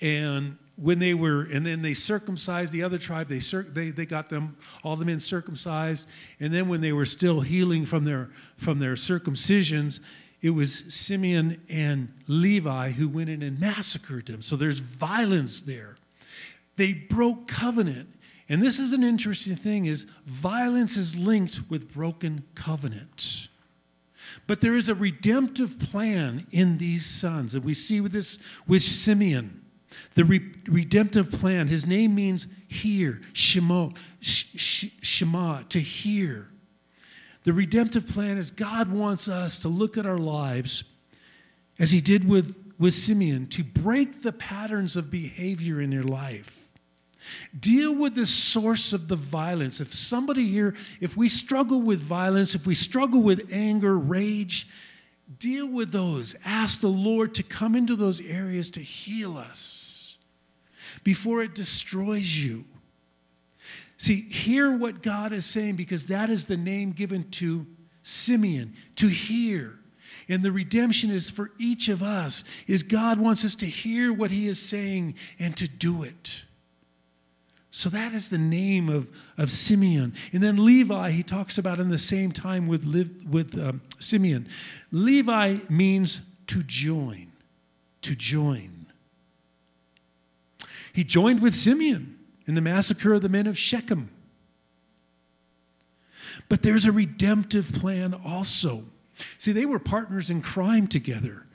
and 0.00 0.56
when 0.76 0.98
they 0.98 1.12
were 1.12 1.42
and 1.42 1.66
then 1.66 1.82
they 1.82 1.94
circumcised 1.94 2.72
the 2.72 2.82
other 2.82 2.98
tribe 2.98 3.28
they, 3.28 3.38
they, 3.38 3.90
they 3.90 4.06
got 4.06 4.28
them 4.28 4.56
all 4.82 4.96
the 4.96 5.04
men 5.04 5.20
circumcised 5.20 6.08
and 6.40 6.52
then 6.52 6.68
when 6.68 6.80
they 6.80 6.92
were 6.92 7.04
still 7.04 7.42
healing 7.42 7.86
from 7.86 8.04
their 8.04 8.28
from 8.56 8.80
their 8.80 8.94
circumcisions 8.94 10.00
it 10.44 10.50
was 10.50 10.84
Simeon 10.94 11.58
and 11.70 12.12
Levi 12.28 12.90
who 12.90 13.08
went 13.08 13.30
in 13.30 13.42
and 13.42 13.58
massacred 13.58 14.26
them. 14.26 14.42
So 14.42 14.56
there's 14.56 14.78
violence 14.78 15.62
there. 15.62 15.96
They 16.76 16.92
broke 16.92 17.48
covenant. 17.48 18.10
And 18.46 18.60
this 18.60 18.78
is 18.78 18.92
an 18.92 19.02
interesting 19.02 19.56
thing 19.56 19.86
is 19.86 20.04
violence 20.26 20.98
is 20.98 21.16
linked 21.16 21.60
with 21.70 21.90
broken 21.94 22.44
covenant. 22.54 23.48
But 24.46 24.60
there 24.60 24.76
is 24.76 24.90
a 24.90 24.94
redemptive 24.94 25.78
plan 25.78 26.46
in 26.50 26.76
these 26.76 27.06
sons. 27.06 27.54
And 27.54 27.64
we 27.64 27.72
see 27.72 28.02
with 28.02 28.12
this 28.12 28.38
with 28.68 28.82
Simeon. 28.82 29.62
The 30.12 30.26
re- 30.26 30.52
redemptive 30.66 31.32
plan, 31.32 31.68
his 31.68 31.86
name 31.86 32.14
means 32.14 32.48
hear, 32.68 33.22
Shema, 33.32 33.92
Shema, 34.20 35.62
to 35.70 35.80
hear. 35.80 36.50
The 37.44 37.52
redemptive 37.52 38.08
plan 38.08 38.38
is 38.38 38.50
God 38.50 38.90
wants 38.90 39.28
us 39.28 39.58
to 39.60 39.68
look 39.68 39.96
at 39.96 40.06
our 40.06 40.18
lives 40.18 40.84
as 41.78 41.90
he 41.90 42.00
did 42.00 42.28
with, 42.28 42.74
with 42.78 42.94
Simeon, 42.94 43.46
to 43.48 43.62
break 43.62 44.22
the 44.22 44.32
patterns 44.32 44.96
of 44.96 45.10
behavior 45.10 45.80
in 45.80 45.92
your 45.92 46.02
life. 46.02 46.68
Deal 47.58 47.94
with 47.94 48.14
the 48.14 48.26
source 48.26 48.92
of 48.92 49.08
the 49.08 49.16
violence. 49.16 49.80
If 49.80 49.92
somebody 49.92 50.48
here, 50.48 50.74
if 51.00 51.16
we 51.16 51.28
struggle 51.28 51.80
with 51.80 52.00
violence, 52.00 52.54
if 52.54 52.66
we 52.66 52.74
struggle 52.74 53.20
with 53.20 53.48
anger, 53.50 53.96
rage, 53.98 54.68
deal 55.38 55.70
with 55.70 55.90
those. 55.90 56.36
Ask 56.44 56.80
the 56.80 56.88
Lord 56.88 57.34
to 57.34 57.42
come 57.42 57.74
into 57.74 57.96
those 57.96 58.20
areas 58.20 58.70
to 58.70 58.80
heal 58.80 59.36
us 59.36 60.18
before 61.02 61.42
it 61.42 61.54
destroys 61.54 62.44
you. 62.44 62.64
See, 64.04 64.28
hear 64.28 64.70
what 64.70 65.00
God 65.00 65.32
is 65.32 65.46
saying 65.46 65.76
because 65.76 66.08
that 66.08 66.28
is 66.28 66.44
the 66.44 66.58
name 66.58 66.92
given 66.92 67.30
to 67.30 67.66
Simeon, 68.02 68.74
to 68.96 69.08
hear. 69.08 69.78
And 70.28 70.42
the 70.42 70.52
redemption 70.52 71.10
is 71.10 71.30
for 71.30 71.52
each 71.58 71.88
of 71.88 72.02
us, 72.02 72.44
is 72.66 72.82
God 72.82 73.18
wants 73.18 73.46
us 73.46 73.54
to 73.54 73.66
hear 73.66 74.12
what 74.12 74.30
he 74.30 74.46
is 74.46 74.60
saying 74.60 75.14
and 75.38 75.56
to 75.56 75.66
do 75.66 76.02
it. 76.02 76.44
So 77.70 77.88
that 77.88 78.12
is 78.12 78.28
the 78.28 78.36
name 78.36 78.90
of, 78.90 79.08
of 79.38 79.48
Simeon. 79.48 80.12
And 80.34 80.42
then 80.42 80.62
Levi, 80.62 81.10
he 81.10 81.22
talks 81.22 81.56
about 81.56 81.80
in 81.80 81.88
the 81.88 81.96
same 81.96 82.30
time 82.30 82.66
with, 82.68 82.84
with 83.26 83.58
um, 83.58 83.80
Simeon. 83.98 84.46
Levi 84.92 85.60
means 85.70 86.20
to 86.48 86.62
join, 86.62 87.32
to 88.02 88.14
join. 88.14 88.84
He 90.92 91.04
joined 91.04 91.40
with 91.40 91.54
Simeon 91.54 92.13
in 92.46 92.54
the 92.54 92.60
massacre 92.60 93.14
of 93.14 93.22
the 93.22 93.28
men 93.28 93.46
of 93.46 93.58
Shechem. 93.58 94.10
But 96.48 96.62
there's 96.62 96.84
a 96.84 96.92
redemptive 96.92 97.72
plan 97.72 98.12
also. 98.14 98.84
See, 99.38 99.52
they 99.52 99.66
were 99.66 99.78
partners 99.78 100.30
in 100.30 100.42
crime 100.42 100.88
together. 100.88 101.46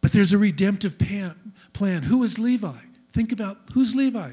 But 0.00 0.12
there's 0.12 0.32
a 0.32 0.38
redemptive 0.38 0.98
plan. 0.98 2.02
Who 2.02 2.22
is 2.22 2.38
Levi? 2.38 2.76
Think 3.12 3.32
about 3.32 3.58
who's 3.72 3.94
Levi? 3.94 4.32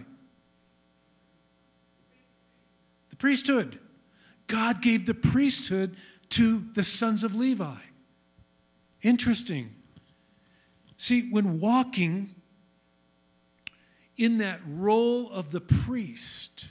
The 3.10 3.16
priesthood. 3.16 3.80
God 4.48 4.82
gave 4.82 5.06
the 5.06 5.14
priesthood 5.14 5.96
to 6.30 6.66
the 6.74 6.84
sons 6.84 7.24
of 7.24 7.36
Levi. 7.36 7.78
Interesting. 9.02 9.76
See, 10.98 11.30
when 11.30 11.60
walking 11.60 12.36
in 14.22 14.38
that 14.38 14.62
role 14.68 15.32
of 15.32 15.52
the 15.52 15.60
priest, 15.60 16.68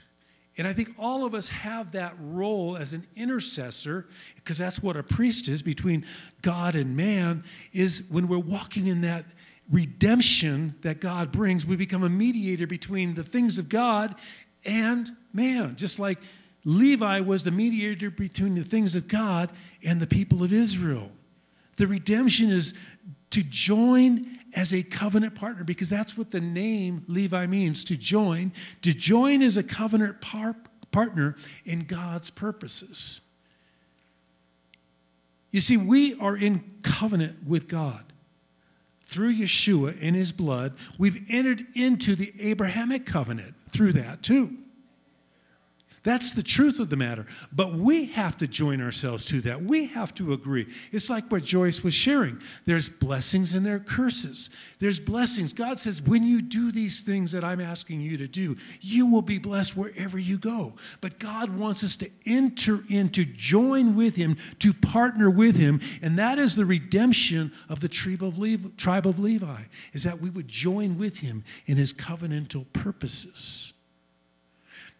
and 0.56 0.68
I 0.68 0.72
think 0.72 0.94
all 0.98 1.24
of 1.26 1.34
us 1.34 1.48
have 1.48 1.90
that 1.92 2.14
role 2.20 2.76
as 2.76 2.92
an 2.92 3.08
intercessor, 3.16 4.06
because 4.36 4.56
that's 4.56 4.80
what 4.80 4.96
a 4.96 5.02
priest 5.02 5.48
is 5.48 5.60
between 5.60 6.06
God 6.42 6.76
and 6.76 6.96
man, 6.96 7.42
is 7.72 8.06
when 8.08 8.28
we're 8.28 8.38
walking 8.38 8.86
in 8.86 9.00
that 9.00 9.24
redemption 9.68 10.76
that 10.82 11.00
God 11.00 11.32
brings, 11.32 11.66
we 11.66 11.74
become 11.74 12.04
a 12.04 12.08
mediator 12.08 12.68
between 12.68 13.14
the 13.14 13.24
things 13.24 13.58
of 13.58 13.68
God 13.68 14.14
and 14.64 15.10
man. 15.32 15.74
Just 15.76 15.98
like 15.98 16.18
Levi 16.64 17.20
was 17.20 17.42
the 17.42 17.50
mediator 17.50 18.10
between 18.10 18.54
the 18.54 18.64
things 18.64 18.94
of 18.94 19.08
God 19.08 19.50
and 19.82 19.98
the 20.00 20.06
people 20.06 20.44
of 20.44 20.52
Israel. 20.52 21.10
The 21.76 21.86
redemption 21.86 22.50
is 22.50 22.74
to 23.30 23.42
join 23.42 24.39
as 24.54 24.72
a 24.72 24.82
covenant 24.82 25.34
partner 25.34 25.64
because 25.64 25.90
that's 25.90 26.16
what 26.16 26.30
the 26.30 26.40
name 26.40 27.04
Levi 27.06 27.46
means 27.46 27.84
to 27.84 27.96
join. 27.96 28.52
To 28.82 28.92
join 28.92 29.42
as 29.42 29.56
a 29.56 29.62
covenant 29.62 30.20
par- 30.20 30.56
partner 30.90 31.36
in 31.64 31.84
God's 31.84 32.30
purposes. 32.30 33.20
You 35.50 35.60
see, 35.60 35.76
we 35.76 36.18
are 36.20 36.36
in 36.36 36.78
covenant 36.82 37.46
with 37.46 37.68
God 37.68 38.10
through 39.10 39.34
Yeshua 39.34 39.98
in 39.98 40.14
his 40.14 40.30
blood, 40.30 40.72
we've 40.96 41.20
entered 41.28 41.62
into 41.74 42.14
the 42.14 42.32
Abrahamic 42.38 43.04
covenant 43.04 43.56
through 43.68 43.92
that 43.92 44.22
too. 44.22 44.56
That's 46.02 46.32
the 46.32 46.42
truth 46.42 46.80
of 46.80 46.88
the 46.88 46.96
matter. 46.96 47.26
But 47.52 47.74
we 47.74 48.06
have 48.06 48.36
to 48.38 48.46
join 48.46 48.80
ourselves 48.80 49.26
to 49.26 49.42
that. 49.42 49.62
We 49.62 49.88
have 49.88 50.14
to 50.14 50.32
agree. 50.32 50.66
It's 50.92 51.10
like 51.10 51.30
what 51.30 51.44
Joyce 51.44 51.84
was 51.84 51.92
sharing. 51.92 52.40
There's 52.64 52.88
blessings 52.88 53.54
and 53.54 53.66
there 53.66 53.76
are 53.76 53.80
curses. 53.80 54.48
There's 54.78 54.98
blessings. 54.98 55.52
God 55.52 55.78
says, 55.78 56.00
when 56.00 56.22
you 56.22 56.40
do 56.40 56.72
these 56.72 57.02
things 57.02 57.32
that 57.32 57.44
I'm 57.44 57.60
asking 57.60 58.00
you 58.00 58.16
to 58.16 58.26
do, 58.26 58.56
you 58.80 59.06
will 59.06 59.20
be 59.20 59.36
blessed 59.36 59.76
wherever 59.76 60.18
you 60.18 60.38
go. 60.38 60.72
But 61.02 61.18
God 61.18 61.50
wants 61.58 61.84
us 61.84 61.96
to 61.96 62.10
enter 62.24 62.82
in, 62.88 63.10
to 63.10 63.26
join 63.26 63.94
with 63.94 64.16
Him, 64.16 64.38
to 64.60 64.72
partner 64.72 65.28
with 65.28 65.56
Him. 65.56 65.82
And 66.00 66.18
that 66.18 66.38
is 66.38 66.56
the 66.56 66.64
redemption 66.64 67.52
of 67.68 67.80
the 67.80 67.88
tribe 67.88 68.22
of 68.22 68.38
Levi, 68.38 68.70
tribe 68.78 69.06
of 69.06 69.18
Levi 69.18 69.64
is 69.92 70.04
that 70.04 70.20
we 70.20 70.30
would 70.30 70.48
join 70.48 70.98
with 70.98 71.18
Him 71.18 71.44
in 71.66 71.76
His 71.76 71.92
covenantal 71.92 72.72
purposes. 72.72 73.74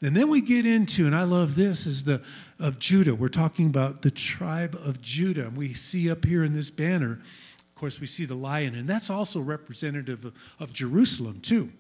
And 0.03 0.17
then 0.17 0.31
we 0.31 0.41
get 0.41 0.65
into, 0.65 1.07
and 1.07 1.15
I 1.15 1.25
love 1.25 1.55
this, 1.55 1.87
is 1.87 2.05
the 2.05 2.23
of 2.59 2.79
Judah. 2.79 3.15
We're 3.15 3.29
talking 3.29 3.67
about 3.67 4.03
the 4.03 4.11
tribe 4.11 4.75
of 4.75 5.03
Judah. 5.03 5.47
And 5.47 5.57
We 5.57 5.75
see 5.75 6.11
up 6.11 6.25
here 6.25 6.43
in 6.43 6.55
this 6.55 6.71
banner, 6.71 7.13
of 7.13 7.75
course, 7.75 8.01
we 8.01 8.07
see 8.07 8.25
the 8.25 8.35
lion, 8.35 8.75
and 8.75 8.89
that's 8.89 9.11
also 9.11 9.41
representative 9.41 10.25
of, 10.25 10.35
of 10.59 10.73
Jerusalem, 10.73 11.41
too. 11.41 11.71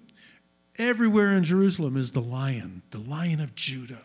Everywhere 0.77 1.37
in 1.37 1.45
Jerusalem 1.45 1.97
is 1.97 2.13
the 2.13 2.23
lion, 2.23 2.83
the 2.91 2.99
lion 2.99 3.41
of 3.41 3.55
Judah. 3.55 4.03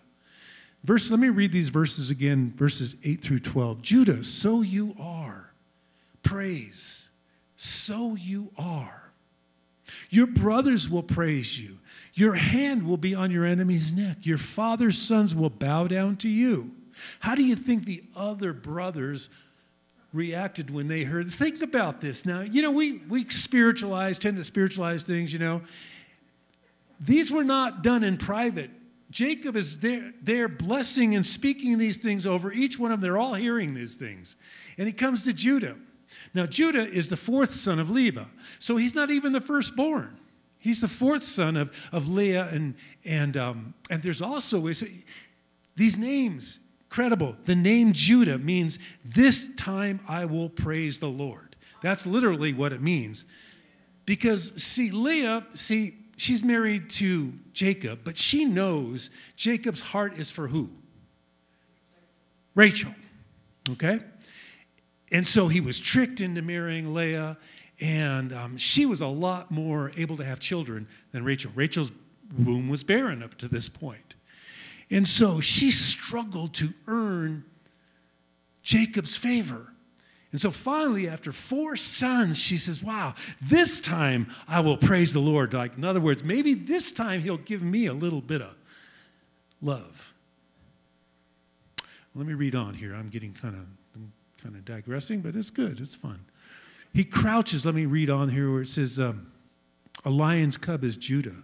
Verse, 0.84 1.10
let 1.10 1.20
me 1.20 1.30
read 1.30 1.52
these 1.52 1.70
verses 1.70 2.12
again, 2.12 2.54
verses 2.56 2.96
8 3.04 3.22
through 3.22 3.40
12. 3.40 3.82
Judah, 3.82 4.24
so 4.24 4.62
you 4.62 4.96
are. 5.00 5.54
Praise, 6.22 7.10
so 7.56 8.16
you 8.16 8.52
are. 8.58 9.14
Your 10.10 10.28
brothers 10.28 10.90
will 10.90 11.04
praise 11.04 11.60
you. 11.60 11.78
Your 12.16 12.36
hand 12.36 12.88
will 12.88 12.98
be 12.98 13.14
on 13.14 13.30
your 13.30 13.46
enemy's 13.46 13.92
neck. 13.92 14.20
Your 14.22 14.38
father's 14.38 14.98
sons 14.98 15.36
will 15.36 15.50
bow 15.50 15.86
down 15.88 16.16
to 16.18 16.30
you. 16.30 16.72
How 17.20 17.36
do 17.36 17.44
you 17.44 17.58
think 17.58 17.84
the 17.84 18.04
other 18.16 18.54
brothers 18.54 19.30
reacted 20.14 20.72
when 20.72 20.88
they 20.88 21.04
heard? 21.04 21.28
Think 21.28 21.62
about 21.62 22.00
this. 22.00 22.26
Now, 22.26 22.40
you 22.40 22.62
know, 22.62 22.72
we, 22.72 23.00
we 23.10 23.30
spiritualize, 23.30 24.18
tend 24.18 24.38
to 24.38 24.46
spiritualize 24.46 25.04
things, 25.04 25.34
you 25.34 25.40
know. 25.40 25.62
These 27.02 27.32
were 27.32 27.44
not 27.44 27.84
done 27.84 28.02
in 28.02 28.18
private. 28.18 28.72
Jacob 29.12 29.58
is 29.58 29.82
there, 29.82 30.14
there 30.22 30.48
blessing 30.48 31.16
and 31.16 31.26
speaking 31.26 31.78
these 31.78 31.98
things 31.98 32.26
over 32.26 32.54
each 32.54 32.80
one 32.80 32.94
of 32.94 33.02
them. 33.02 33.10
They're 33.10 33.20
all 33.20 33.34
hearing 33.34 33.74
these 33.74 33.96
things. 33.96 34.38
And 34.78 34.88
he 34.88 34.94
comes 34.94 35.24
to 35.24 35.34
Judah. 35.34 35.76
Now, 36.34 36.46
Judah 36.46 36.88
is 36.88 37.10
the 37.10 37.18
fourth 37.18 37.54
son 37.54 37.78
of 37.78 37.90
Levi, 37.90 38.24
so 38.58 38.78
he's 38.78 38.96
not 38.96 39.10
even 39.10 39.34
the 39.34 39.42
firstborn. 39.42 40.18
He's 40.66 40.82
the 40.82 40.88
fourth 40.88 41.22
son 41.22 41.58
of, 41.58 41.90
of 41.92 42.10
Leah, 42.10 42.50
and, 42.52 42.74
and, 43.06 43.38
um, 43.38 43.76
and 43.88 44.02
there's 44.02 44.20
also 44.20 44.60
these 45.76 45.96
names, 45.96 46.58
credible. 46.90 47.36
The 47.44 47.54
name 47.54 47.94
Judah 47.94 48.40
means, 48.40 48.80
This 49.06 49.54
time 49.58 50.00
I 50.08 50.26
will 50.26 50.50
praise 50.50 50.98
the 50.98 51.08
Lord. 51.08 51.56
That's 51.84 52.08
literally 52.08 52.52
what 52.52 52.74
it 52.74 52.82
means. 52.82 53.28
Because, 54.08 54.60
see, 54.60 54.90
Leah, 54.90 55.46
see, 55.54 55.98
she's 56.18 56.44
married 56.44 56.90
to 56.92 57.34
Jacob, 57.54 58.00
but 58.04 58.18
she 58.18 58.44
knows 58.44 59.12
Jacob's 59.36 59.82
heart 59.82 60.18
is 60.18 60.32
for 60.32 60.48
who? 60.48 60.72
Rachel. 62.56 62.96
Okay? 63.70 64.00
And 65.12 65.28
so 65.28 65.48
he 65.48 65.62
was 65.62 65.78
tricked 65.78 66.22
into 66.22 66.42
marrying 66.42 66.96
Leah, 66.96 67.38
and 67.82 68.32
um, 68.32 68.58
she 68.58 68.86
was 68.86 69.02
a 69.02 69.08
lot 69.08 69.52
more 69.52 69.92
able 69.98 70.18
to 70.18 70.24
have 70.24 70.40
children 70.40 70.88
than 71.12 71.24
Rachel. 71.24 71.52
Rachel's 71.56 71.92
womb 72.38 72.70
was 72.70 72.84
barren 72.84 73.22
up 73.22 73.36
to 73.40 73.48
this 73.48 73.70
point. 73.70 74.16
And 74.90 75.08
so 75.08 75.40
she 75.40 75.72
struggled 75.72 76.54
to 76.56 76.74
earn 76.88 77.44
Jacob's 78.62 79.18
favor. 79.18 79.74
And 80.32 80.40
so 80.40 80.52
finally, 80.52 81.08
after 81.08 81.32
four 81.32 81.76
sons, 81.76 82.38
she 82.38 82.58
says, 82.58 82.84
Wow, 82.84 83.16
this 83.42 83.80
time 83.80 84.28
I 84.48 84.60
will 84.60 84.78
praise 84.78 85.14
the 85.14 85.20
Lord. 85.20 85.54
Like, 85.54 85.78
in 85.78 85.86
other 85.86 86.02
words, 86.02 86.24
maybe 86.24 86.54
this 86.54 86.92
time 86.92 87.22
he'll 87.22 87.38
give 87.38 87.62
me 87.62 87.86
a 87.86 87.94
little 87.94 88.22
bit 88.22 88.42
of 88.42 88.56
love. 89.62 90.14
Let 92.14 92.28
me 92.28 92.34
read 92.34 92.56
on 92.56 92.76
here. 92.76 92.94
I'm 92.94 93.10
getting 93.10 93.34
kind 93.34 93.56
of 93.56 93.68
kind 94.42 94.56
of 94.56 94.64
digressing, 94.64 95.22
but 95.22 95.36
it's 95.36 95.50
good. 95.50 95.80
It's 95.80 95.96
fun. 95.96 96.26
He 96.96 97.04
crouches. 97.04 97.66
Let 97.66 97.76
me 97.76 97.86
read 97.86 98.10
on 98.10 98.30
here 98.30 98.50
where 98.50 98.62
it 98.62 98.70
says, 98.70 98.98
um, 98.98 99.30
A 100.06 100.10
lion's 100.10 100.56
cub 100.56 100.82
is 100.82 100.96
Judah. 100.96 101.44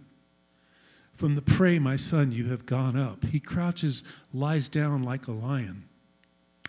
From 1.13 1.35
the 1.35 1.41
prey, 1.41 1.77
my 1.77 1.97
son, 1.97 2.31
you 2.31 2.49
have 2.49 2.65
gone 2.65 2.97
up. 2.97 3.25
He 3.25 3.41
crouches, 3.41 4.05
lies 4.33 4.69
down 4.69 5.03
like 5.03 5.27
a 5.27 5.33
lion 5.33 5.83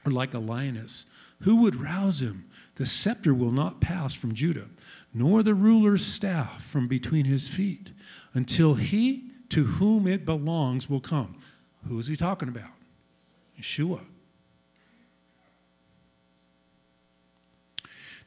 or 0.05 0.11
like 0.11 0.35
a 0.35 0.40
lioness. 0.40 1.07
Who 1.42 1.62
would 1.62 1.77
rouse 1.77 2.23
him? 2.23 2.51
The 2.75 2.85
scepter 2.85 3.33
will 3.33 3.53
not 3.53 3.81
pass 3.81 4.14
from 4.14 4.35
Judah, 4.35 4.68
nor 5.14 5.45
the 5.45 5.55
ruler's 5.55 6.05
staff 6.05 6.64
from 6.64 6.88
between 6.88 7.25
his 7.25 7.49
feet, 7.49 7.90
until 8.35 8.75
he 8.75 9.31
to 9.51 9.64
whom 9.64 10.09
it 10.09 10.25
belongs 10.25 10.90
will 10.90 11.01
come. 11.01 11.37
Who 11.87 12.01
is 12.01 12.09
he 12.09 12.16
talking 12.16 12.49
about? 12.49 12.71
Yeshua. 13.57 14.01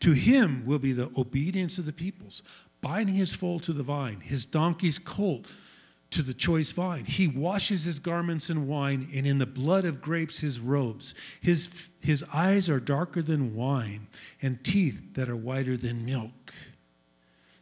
To 0.02 0.12
him 0.12 0.66
will 0.66 0.80
be 0.80 0.94
the 0.94 1.12
obedience 1.18 1.78
of 1.78 1.86
the 1.86 1.94
peoples, 1.94 2.44
binding 2.82 3.16
his 3.16 3.34
foal 3.34 3.60
to 3.62 3.74
the 3.74 3.84
vine, 3.84 4.20
his 4.22 4.46
donkey's 4.46 5.00
colt 5.00 5.48
to 6.12 6.22
the 6.22 6.34
choice 6.34 6.72
vine. 6.72 7.06
He 7.06 7.28
washes 7.28 7.84
his 7.84 8.00
garments 8.00 8.50
in 8.50 8.68
wine, 8.68 9.10
and 9.14 9.28
in 9.28 9.38
the 9.38 9.46
blood 9.46 9.86
of 9.86 10.02
grapes 10.02 10.40
his 10.40 10.60
robes. 10.60 11.14
His, 11.42 11.90
his 12.02 12.24
eyes 12.34 12.70
are 12.70 12.80
darker 12.80 13.22
than 13.22 13.56
wine, 13.56 14.08
and 14.42 14.64
teeth 14.64 15.16
that 15.16 15.30
are 15.30 15.36
whiter 15.36 15.76
than 15.76 16.06
milk. 16.06 16.54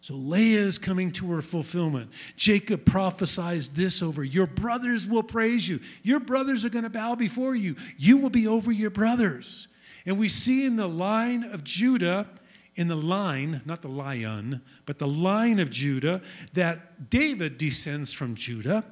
So 0.01 0.15
Leah 0.15 0.59
is 0.59 0.77
coming 0.77 1.13
to 1.13 1.31
her 1.31 1.41
fulfillment. 1.41 2.11
Jacob 2.35 2.85
prophesies 2.85 3.69
this 3.69 4.03
over 4.03 4.21
Your 4.21 4.47
brothers 4.47 5.07
will 5.07 5.23
praise 5.23 5.67
you. 5.67 5.79
Your 6.03 6.19
brothers 6.19 6.65
are 6.65 6.69
going 6.69 6.83
to 6.83 6.89
bow 6.89 7.15
before 7.15 7.55
you. 7.55 7.77
You 7.97 8.17
will 8.17 8.29
be 8.29 8.45
over 8.45 8.71
your 8.71 8.89
brothers. 8.89 9.69
And 10.05 10.17
we 10.17 10.29
see 10.29 10.65
in 10.65 10.75
the 10.75 10.87
line 10.87 11.43
of 11.43 11.63
Judah, 11.63 12.27
in 12.75 12.87
the 12.87 12.97
line, 12.97 13.61
not 13.65 13.81
the 13.81 13.87
lion, 13.87 14.61
but 14.85 14.97
the 14.97 15.07
line 15.07 15.59
of 15.59 15.69
Judah, 15.69 16.21
that 16.53 17.09
David 17.09 17.57
descends 17.57 18.11
from 18.13 18.35
Judah, 18.35 18.83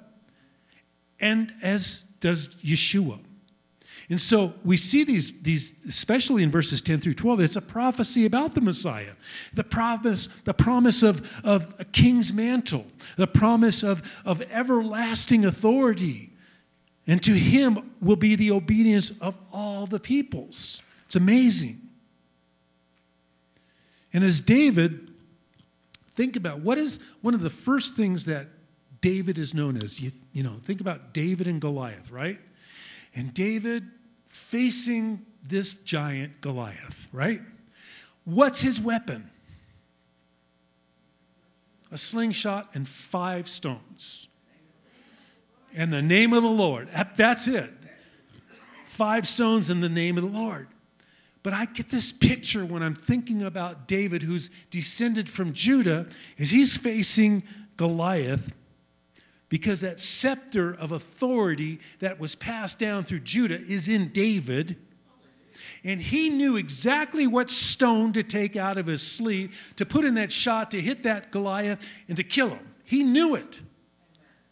and 1.20 1.54
as 1.62 2.04
does 2.20 2.50
Yeshua. 2.64 3.20
And 4.10 4.20
so 4.20 4.54
we 4.66 4.76
see 4.76 5.06
these, 5.06 5.42
these, 5.42 5.74
especially 5.88 6.44
in 6.44 6.52
verses 6.52 6.82
10 6.82 7.00
through 7.00 7.14
12, 7.14 7.40
it's 7.40 7.56
a 7.56 7.62
prophecy 7.62 8.26
about 8.26 8.56
the 8.56 8.62
Messiah. 8.62 9.14
The 9.54 9.64
promise, 9.64 10.28
the 10.44 10.54
promise 10.54 11.02
of, 11.02 11.40
of 11.46 11.74
a 11.80 11.86
king's 11.86 12.34
mantle, 12.34 12.86
the 13.16 13.28
promise 13.28 13.84
of, 13.84 14.22
of 14.26 14.42
everlasting 14.52 15.46
authority. 15.46 16.34
And 17.08 17.24
to 17.24 17.32
him 17.32 17.94
will 18.02 18.18
be 18.18 18.36
the 18.36 18.52
obedience 18.52 19.18
of 19.20 19.38
all 19.52 19.86
the 19.86 20.00
peoples. 20.00 20.82
It's 21.12 21.18
amazing. 21.18 21.90
And 24.14 24.24
as 24.24 24.40
David, 24.40 25.12
think 26.12 26.38
about 26.38 26.62
what 26.62 26.78
is 26.78 27.04
one 27.20 27.34
of 27.34 27.42
the 27.42 27.50
first 27.50 27.98
things 27.98 28.24
that 28.28 28.48
David 29.02 29.38
is 29.38 29.54
known 29.54 29.76
as. 29.76 30.00
You, 30.00 30.14
you 30.32 30.42
know, 30.42 30.54
think 30.64 30.80
about 30.80 31.14
David 31.14 31.48
and 31.48 31.60
Goliath, 31.60 32.10
right? 32.10 32.40
And 33.14 33.34
David 33.34 33.90
facing 34.26 35.26
this 35.46 35.74
giant 35.74 36.40
Goliath, 36.40 37.10
right? 37.12 37.42
What's 38.24 38.62
his 38.62 38.80
weapon? 38.80 39.30
A 41.92 41.98
slingshot 41.98 42.70
and 42.74 42.88
five 42.88 43.50
stones. 43.50 44.30
And 45.76 45.92
the 45.92 46.02
name 46.02 46.32
of 46.32 46.42
the 46.42 46.48
Lord. 46.48 46.88
That's 47.18 47.50
it. 47.50 47.74
Five 48.86 49.28
stones 49.28 49.70
in 49.70 49.82
the 49.82 49.90
name 49.90 50.18
of 50.18 50.24
the 50.24 50.30
Lord. 50.30 50.70
But 51.44 51.54
I 51.54 51.66
get 51.66 51.90
this 51.90 52.12
picture 52.12 52.64
when 52.64 52.84
I'm 52.84 52.96
thinking 52.96 53.42
about 53.42 53.88
David, 53.88 54.24
who's 54.24 54.50
descended 54.70 55.30
from 55.30 55.54
Judah, 55.54 56.08
as 56.38 56.52
he's 56.52 56.78
facing 56.78 57.42
Goliath, 57.78 58.54
because 59.50 59.82
that 59.82 60.00
scepter 60.00 60.74
of 60.74 60.92
authority 60.92 61.80
that 62.00 62.20
was 62.20 62.36
passed 62.36 62.80
down 62.80 63.04
through 63.04 63.22
Judah 63.22 63.60
is 63.60 63.90
in 63.90 64.10
David. 64.10 64.78
And 65.84 66.00
he 66.00 66.30
knew 66.30 66.56
exactly 66.58 67.26
what 67.26 67.50
stone 67.50 68.14
to 68.14 68.22
take 68.22 68.56
out 68.56 68.78
of 68.78 68.86
his 68.86 69.02
sleeve 69.02 69.74
to 69.78 69.86
put 69.86 70.06
in 70.06 70.14
that 70.14 70.32
shot 70.32 70.72
to 70.72 70.82
hit 70.82 71.04
that 71.04 71.32
Goliath 71.32 71.86
and 72.08 72.16
to 72.18 72.24
kill 72.24 72.52
him. 72.52 72.68
He 72.86 73.04
knew 73.04 73.36
it. 73.36 73.60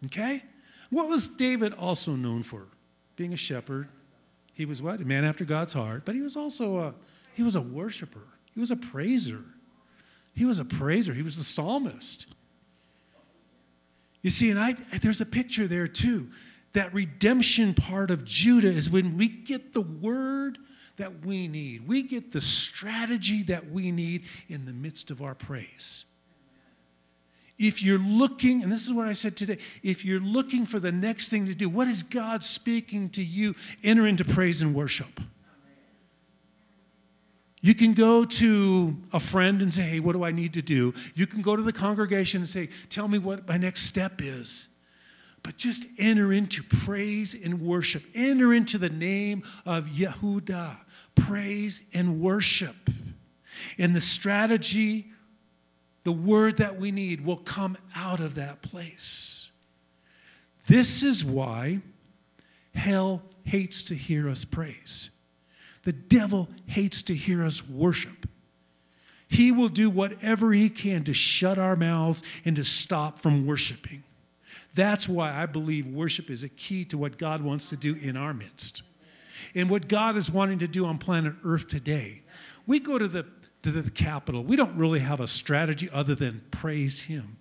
Okay? 0.06 0.44
What 0.90 1.08
was 1.08 1.28
David 1.28 1.74
also 1.74 2.16
known 2.16 2.42
for? 2.42 2.68
Being 3.16 3.32
a 3.32 3.38
shepherd, 3.38 3.90
he 4.60 4.66
was 4.66 4.82
what? 4.82 5.00
A 5.00 5.06
man 5.06 5.24
after 5.24 5.46
God's 5.46 5.72
heart, 5.72 6.04
but 6.04 6.16
he 6.16 6.22
was 6.22 6.36
also 6.36 6.80
a 6.80 6.94
he 7.34 7.44
was 7.44 7.56
a 7.56 7.62
worshiper. 7.62 8.28
He 8.54 8.60
was 8.60 8.72
a 8.72 8.76
praiser. 8.76 9.46
He 10.36 10.44
was 10.44 10.60
a 10.60 10.66
praiser. 10.66 11.14
He 11.14 11.22
was 11.22 11.38
the 11.38 11.46
psalmist. 11.46 12.36
You 14.22 14.30
see, 14.30 14.50
and 14.50 14.60
I 14.60 14.74
there's 15.02 15.22
a 15.22 15.26
picture 15.26 15.66
there 15.66 15.88
too. 15.88 16.32
That 16.74 16.94
redemption 16.94 17.74
part 17.74 18.12
of 18.12 18.26
Judah 18.26 18.68
is 18.68 18.90
when 18.90 19.16
we 19.16 19.30
get 19.30 19.72
the 19.72 19.80
word 19.80 20.58
that 20.98 21.26
we 21.26 21.48
need. 21.48 21.88
We 21.88 22.04
get 22.04 22.34
the 22.34 22.42
strategy 22.42 23.44
that 23.44 23.72
we 23.72 23.94
need 23.94 24.26
in 24.50 24.66
the 24.66 24.74
midst 24.74 25.10
of 25.10 25.22
our 25.22 25.36
praise. 25.36 26.04
If 27.60 27.84
you're 27.84 28.00
looking, 28.00 28.64
and 28.64 28.72
this 28.72 28.88
is 28.88 28.94
what 28.94 29.08
I 29.08 29.12
said 29.12 29.36
today, 29.36 29.58
if 29.84 30.06
you're 30.06 30.22
looking 30.22 30.66
for 30.66 30.80
the 30.80 30.94
next 30.94 31.28
thing 31.28 31.46
to 31.48 31.54
do, 31.54 31.68
what 31.68 31.90
is 31.90 32.04
God 32.04 32.42
speaking 32.42 33.10
to 33.10 33.24
you? 33.24 33.54
Enter 33.84 34.08
into 34.08 34.24
praise 34.24 34.62
and 34.62 34.74
worship. 34.74 35.20
You 37.62 37.76
can 37.76 37.94
go 37.94 38.24
to 38.24 38.96
a 39.12 39.20
friend 39.20 39.62
and 39.62 39.74
say, 39.74 39.82
Hey, 39.82 40.00
what 40.00 40.14
do 40.14 40.24
I 40.24 40.32
need 40.32 40.54
to 40.54 40.62
do? 40.62 40.94
You 41.14 41.28
can 41.28 41.42
go 41.42 41.58
to 41.58 41.62
the 41.62 41.74
congregation 41.74 42.42
and 42.42 42.50
say, 42.50 42.70
Tell 42.88 43.10
me 43.10 43.20
what 43.20 43.46
my 43.48 43.58
next 43.58 43.82
step 43.82 44.22
is. 44.22 44.70
But 45.44 45.58
just 45.58 45.86
enter 45.98 46.32
into 46.32 46.64
praise 46.64 47.36
and 47.36 47.62
worship. 47.62 48.04
Enter 48.14 48.54
into 48.54 48.78
the 48.78 48.90
name 48.90 49.44
of 49.66 49.86
Yehuda. 49.88 50.78
Praise 51.16 51.82
and 51.94 52.22
worship. 52.22 52.90
And 53.78 53.94
the 53.94 54.02
strategy 54.02 55.12
the 56.04 56.12
word 56.12 56.58
that 56.58 56.78
we 56.78 56.92
need 56.92 57.26
will 57.26 57.38
come 57.38 57.78
out 57.96 58.20
of 58.20 58.36
that 58.36 58.62
place. 58.62 59.52
This 60.68 61.04
is 61.04 61.26
why 61.26 61.80
hell 62.74 63.24
hates 63.44 63.84
to 63.86 63.96
hear 63.96 64.30
us 64.30 64.46
praise. 64.46 65.10
The 65.84 65.94
devil 65.94 66.50
hates 66.68 67.02
to 67.04 67.16
hear 67.16 67.44
us 67.44 67.68
worship. 67.68 68.28
He 69.28 69.52
will 69.52 69.70
do 69.70 69.90
whatever 69.90 70.52
he 70.54 70.70
can 70.70 71.04
to 71.04 71.14
shut 71.14 71.60
our 71.60 71.76
mouths 71.76 72.24
and 72.46 72.56
to 72.56 72.64
stop 72.64 73.20
from 73.20 73.46
worshiping. 73.46 74.04
That's 74.74 75.08
why 75.08 75.34
I 75.34 75.46
believe 75.46 75.88
worship 75.88 76.30
is 76.30 76.44
a 76.44 76.50
key 76.50 76.86
to 76.86 76.98
what 76.98 77.18
God 77.18 77.42
wants 77.42 77.70
to 77.70 77.78
do 77.78 77.96
in 77.96 78.18
our 78.18 78.34
midst. 78.34 78.82
And 79.56 79.70
what 79.70 79.88
God 79.88 80.16
is 80.16 80.30
wanting 80.30 80.60
to 80.60 80.68
do 80.68 80.86
on 80.86 80.98
planet 80.98 81.34
Earth 81.44 81.68
today. 81.68 82.24
We 82.68 82.80
go 82.80 82.98
to 82.98 83.08
the 83.08 83.26
to 83.64 83.72
the 83.72 83.90
capital. 83.90 84.44
We 84.44 84.56
don't 84.56 84.78
really 84.78 85.00
have 85.00 85.20
a 85.20 85.28
strategy 85.28 85.90
other 85.92 86.16
than 86.16 86.42
praise 86.52 87.04
Him. 87.04 87.38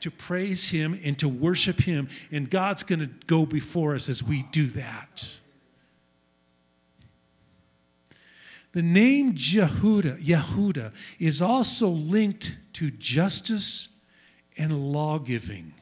To 0.00 0.10
praise 0.10 0.70
Him 0.70 0.98
and 1.04 1.18
to 1.18 1.28
worship 1.28 1.80
Him. 1.80 2.08
And 2.30 2.48
God's 2.48 2.82
going 2.82 3.00
to 3.00 3.10
go 3.26 3.44
before 3.44 3.94
us 3.94 4.08
as 4.08 4.22
we 4.22 4.44
do 4.52 4.68
that. 4.68 5.34
The 8.72 8.82
name 8.82 9.32
Jehudah, 9.34 10.18
Yehudah 10.18 10.92
is 11.18 11.42
also 11.42 11.88
linked 11.88 12.56
to 12.74 12.90
justice 12.90 13.88
and 14.56 14.92
lawgiving. 14.92 15.74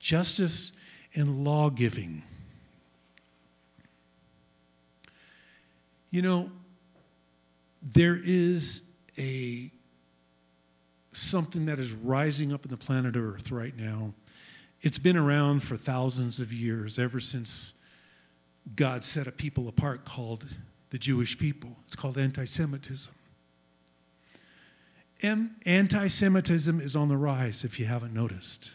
Justice 0.00 0.72
and 1.14 1.44
lawgiving. 1.44 2.22
You 6.10 6.22
know, 6.22 6.50
there 7.82 8.18
is 8.22 8.82
a 9.18 9.70
something 11.12 11.66
that 11.66 11.78
is 11.78 11.92
rising 11.92 12.52
up 12.52 12.64
in 12.64 12.70
the 12.70 12.76
planet 12.76 13.16
Earth 13.16 13.50
right 13.50 13.76
now. 13.76 14.14
It's 14.80 14.98
been 14.98 15.16
around 15.16 15.62
for 15.62 15.76
thousands 15.76 16.40
of 16.40 16.52
years, 16.52 16.98
ever 16.98 17.20
since 17.20 17.74
God 18.74 19.04
set 19.04 19.26
a 19.26 19.32
people 19.32 19.68
apart 19.68 20.04
called 20.04 20.46
the 20.90 20.98
Jewish 20.98 21.38
people. 21.38 21.76
It's 21.86 21.96
called 21.96 22.16
anti 22.16 22.44
Semitism. 22.44 23.12
And 25.22 25.50
anti 25.66 26.06
Semitism 26.06 26.80
is 26.80 26.96
on 26.96 27.08
the 27.08 27.16
rise, 27.16 27.64
if 27.64 27.78
you 27.78 27.86
haven't 27.86 28.14
noticed. 28.14 28.72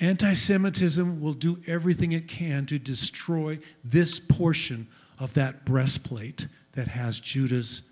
Anti 0.00 0.32
Semitism 0.32 1.20
will 1.20 1.34
do 1.34 1.60
everything 1.66 2.12
it 2.12 2.26
can 2.26 2.66
to 2.66 2.78
destroy 2.78 3.60
this 3.84 4.18
portion 4.18 4.88
of 5.18 5.34
that 5.34 5.64
breastplate 5.64 6.46
that 6.72 6.88
has 6.88 7.20
Judah's 7.20 7.82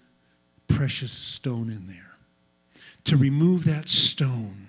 precious 0.69 1.13
stone 1.13 1.71
in 1.71 1.87
there. 1.87 2.17
To 3.05 3.17
remove 3.17 3.65
that 3.65 3.89
stone 3.89 4.69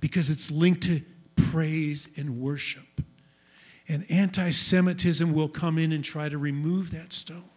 because 0.00 0.30
it's 0.30 0.50
linked 0.50 0.82
to 0.82 1.02
praise 1.36 2.08
and 2.16 2.40
worship. 2.40 3.00
And 3.88 4.04
anti 4.10 4.50
Semitism 4.50 5.32
will 5.32 5.48
come 5.48 5.78
in 5.78 5.92
and 5.92 6.04
try 6.04 6.28
to 6.28 6.38
remove 6.38 6.90
that 6.90 7.12
stone. 7.12 7.48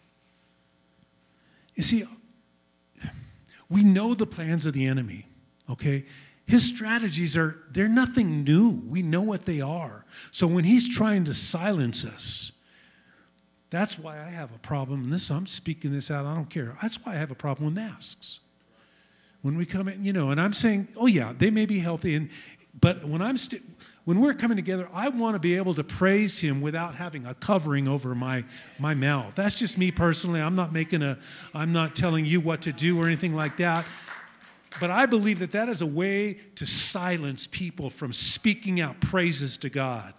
You 1.76 1.84
see, 1.84 2.06
we 3.70 3.84
know 3.84 4.14
the 4.14 4.26
plans 4.26 4.66
of 4.66 4.74
the 4.74 4.86
enemy, 4.86 5.28
okay? 5.70 6.06
His 6.46 6.66
strategies 6.66 7.36
are, 7.38 7.60
they're 7.70 7.90
nothing 7.90 8.44
new. 8.44 8.70
We 8.70 9.02
know 9.02 9.22
what 9.22 9.44
they 9.44 9.62
are. 9.62 10.06
So 10.32 10.48
when 10.48 10.64
he's 10.64 10.88
trying 10.88 11.26
to 11.26 11.34
silence 11.34 12.06
us, 12.06 12.54
that's 13.70 14.00
why 14.00 14.20
I 14.20 14.30
have 14.30 14.54
a 14.54 14.60
problem, 14.60 15.04
and 15.04 15.14
this 15.14 15.30
I'm 15.30 15.46
speaking 15.46 15.92
this 15.92 16.10
out, 16.10 16.26
I 16.26 16.34
don't 16.34 16.50
care. 16.50 16.78
That's 16.82 17.04
why 17.06 17.14
I 17.14 17.16
have 17.16 17.32
a 17.32 17.36
problem 17.36 17.66
with 17.66 17.76
masks. 17.76 18.40
When 19.42 19.58
we 19.58 19.66
come 19.66 19.88
in, 19.88 20.04
you 20.04 20.14
know, 20.14 20.32
and 20.32 20.40
I'm 20.40 20.54
saying, 20.54 20.90
oh 20.98 21.06
yeah, 21.06 21.34
they 21.38 21.52
may 21.52 21.66
be 21.66 21.80
healthy, 21.80 22.16
and 22.16 22.30
but 22.80 23.06
when 23.06 23.22
I'm 23.22 23.38
st- 23.38 23.64
when 24.06 24.22
we're 24.22 24.34
coming 24.34 24.56
together, 24.56 24.88
I 24.94 25.10
want 25.10 25.36
to 25.36 25.40
be 25.40 25.56
able 25.56 25.74
to 25.74 25.84
praise 25.84 26.40
him 26.40 26.62
without 26.62 26.96
having 26.96 27.26
a 27.26 27.34
covering 27.34 27.88
over 27.88 28.16
my 28.16 28.46
my 28.80 28.94
mouth. 28.94 29.36
That's 29.36 29.56
just 29.56 29.78
me 29.78 29.92
personally. 29.92 30.42
I'm 30.42 30.56
not 30.56 30.72
making 30.72 31.02
a 31.02 31.18
I'm 31.54 31.72
not 31.72 31.96
telling 31.96 32.26
you 32.26 32.40
what 32.40 32.62
to 32.64 32.72
do 32.72 33.02
or 33.02 33.06
anything 33.08 33.36
like 33.36 33.58
that. 33.58 33.86
But 34.80 34.92
I 34.92 35.08
believe 35.08 35.40
that 35.40 35.52
that 35.52 35.70
is 35.70 35.82
a 35.82 35.88
way 35.88 36.36
to 36.56 36.66
silence 36.66 37.48
people 37.48 37.90
from 37.90 38.14
speaking 38.14 38.80
out 38.80 39.02
praises 39.02 39.58
to 39.58 39.70
God. 39.70 40.14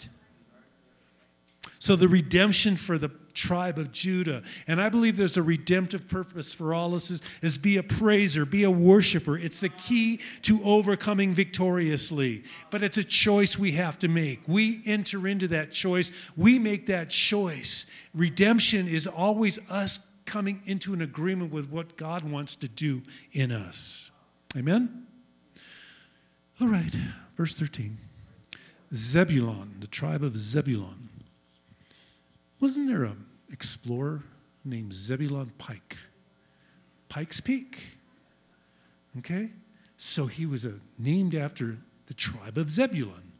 So 1.78 1.94
the 1.94 2.08
redemption 2.08 2.76
for 2.76 2.98
the 2.98 3.08
tribe 3.38 3.78
of 3.78 3.92
Judah. 3.92 4.42
And 4.66 4.82
I 4.82 4.88
believe 4.88 5.16
there's 5.16 5.36
a 5.36 5.42
redemptive 5.42 6.08
purpose 6.08 6.52
for 6.52 6.74
all 6.74 6.88
of 6.88 6.94
us 6.94 7.22
is, 7.42 7.58
be 7.58 7.76
a 7.76 7.82
praiser, 7.82 8.44
be 8.44 8.64
a 8.64 8.70
worshiper. 8.70 9.38
It's 9.38 9.60
the 9.60 9.68
key 9.68 10.20
to 10.42 10.60
overcoming 10.64 11.32
victoriously. 11.32 12.42
But 12.70 12.82
it's 12.82 12.98
a 12.98 13.04
choice 13.04 13.58
we 13.58 13.72
have 13.72 13.98
to 14.00 14.08
make. 14.08 14.40
We 14.46 14.82
enter 14.84 15.28
into 15.28 15.48
that 15.48 15.72
choice. 15.72 16.10
We 16.36 16.58
make 16.58 16.86
that 16.86 17.10
choice. 17.10 17.86
Redemption 18.12 18.88
is 18.88 19.06
always 19.06 19.58
us 19.70 20.00
coming 20.26 20.60
into 20.66 20.92
an 20.92 21.00
agreement 21.00 21.52
with 21.52 21.70
what 21.70 21.96
God 21.96 22.22
wants 22.22 22.54
to 22.56 22.68
do 22.68 23.02
in 23.32 23.52
us. 23.52 24.10
Amen? 24.56 25.06
All 26.60 26.68
right, 26.68 26.94
verse 27.36 27.54
13. 27.54 27.98
Zebulon, 28.92 29.76
the 29.80 29.86
tribe 29.86 30.24
of 30.24 30.36
Zebulon. 30.36 31.08
Wasn't 32.60 32.88
there 32.88 33.04
an 33.04 33.27
explorer 33.50 34.22
named 34.64 34.92
Zebulon 34.92 35.52
Pike? 35.58 35.96
Pike's 37.08 37.40
Peak. 37.40 37.78
Okay? 39.18 39.50
So 39.96 40.26
he 40.26 40.46
was 40.46 40.64
a, 40.64 40.74
named 40.98 41.34
after 41.34 41.78
the 42.06 42.14
tribe 42.14 42.56
of 42.58 42.70
Zebulun. 42.70 43.32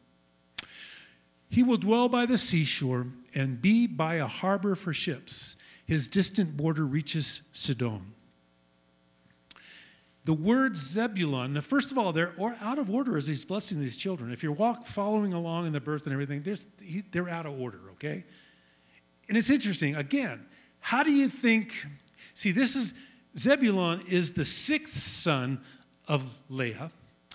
He 1.50 1.62
will 1.62 1.76
dwell 1.76 2.08
by 2.08 2.26
the 2.26 2.36
seashore 2.36 3.06
and 3.34 3.62
be 3.62 3.86
by 3.86 4.14
a 4.14 4.26
harbor 4.26 4.74
for 4.74 4.92
ships. 4.92 5.56
His 5.86 6.08
distant 6.08 6.56
border 6.56 6.84
reaches 6.84 7.42
Sidon. 7.52 8.12
the 10.24 10.34
word 10.34 10.76
Zebulun, 10.76 11.58
first 11.62 11.90
of 11.90 11.96
all, 11.96 12.12
they're 12.12 12.34
out 12.60 12.78
of 12.78 12.90
order 12.90 13.16
as 13.16 13.26
he's 13.26 13.46
blessing 13.46 13.80
these 13.80 13.96
children. 13.96 14.30
If 14.30 14.42
you're 14.42 14.52
walk, 14.52 14.84
following 14.84 15.32
along 15.32 15.66
in 15.66 15.72
the 15.72 15.80
birth 15.80 16.04
and 16.04 16.12
everything, 16.12 16.44
they're 17.10 17.30
out 17.30 17.46
of 17.46 17.58
order, 17.58 17.80
okay? 17.92 18.24
And 19.28 19.36
it's 19.36 19.50
interesting. 19.50 19.94
Again, 19.94 20.46
how 20.80 21.02
do 21.02 21.12
you 21.12 21.28
think? 21.28 21.72
See, 22.34 22.52
this 22.52 22.76
is 22.76 22.94
Zebulon 23.36 24.00
is 24.08 24.32
the 24.32 24.44
sixth 24.44 24.96
son 24.96 25.60
of 26.06 26.40
Leah. 26.48 26.90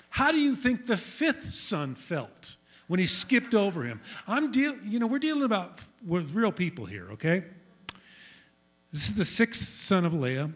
How 0.09 0.31
do 0.31 0.39
you 0.39 0.55
think 0.55 0.85
the 0.85 0.97
fifth 0.97 1.51
son 1.51 1.95
felt 1.95 2.57
when 2.87 2.99
he 2.99 3.05
skipped 3.05 3.55
over 3.55 3.83
him? 3.83 4.01
I'm 4.27 4.51
deal, 4.51 4.75
you 4.85 4.99
know, 4.99 5.07
we're 5.07 5.19
dealing 5.19 5.43
about 5.43 5.79
with 6.05 6.33
real 6.33 6.51
people 6.51 6.85
here, 6.85 7.07
okay? 7.13 7.43
This 8.91 9.09
is 9.09 9.15
the 9.15 9.25
sixth 9.25 9.63
son 9.63 10.05
of 10.05 10.13
Leah, 10.13 10.51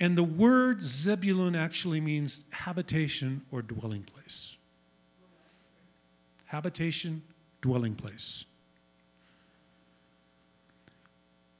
and 0.00 0.18
the 0.18 0.24
word 0.24 0.82
Zebulun 0.82 1.54
actually 1.54 2.00
means 2.00 2.44
habitation 2.50 3.42
or 3.52 3.62
dwelling 3.62 4.02
place. 4.02 4.56
Habitation, 6.46 7.22
dwelling 7.60 7.94
place. 7.94 8.44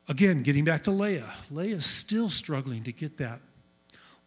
Again, 0.08 0.42
getting 0.42 0.64
back 0.64 0.82
to 0.82 0.90
Leah, 0.92 1.34
Leah 1.50 1.76
is 1.76 1.86
still 1.86 2.28
struggling 2.28 2.84
to 2.84 2.92
get 2.92 3.16
that 3.18 3.40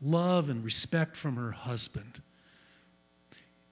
love 0.02 0.50
and 0.50 0.64
respect 0.64 1.16
from 1.16 1.36
her 1.38 1.52
husband. 1.52 2.22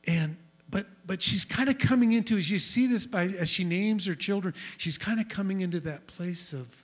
And 0.05 0.37
but 0.69 0.85
but 1.05 1.21
she's 1.21 1.43
kind 1.45 1.69
of 1.69 1.77
coming 1.77 2.13
into 2.13 2.37
as 2.37 2.49
you 2.49 2.59
see 2.59 2.87
this 2.87 3.05
by 3.05 3.23
as 3.23 3.49
she 3.49 3.63
names 3.63 4.05
her 4.05 4.15
children, 4.15 4.53
she's 4.77 4.97
kind 4.97 5.19
of 5.19 5.27
coming 5.27 5.61
into 5.61 5.79
that 5.81 6.07
place 6.07 6.53
of 6.53 6.83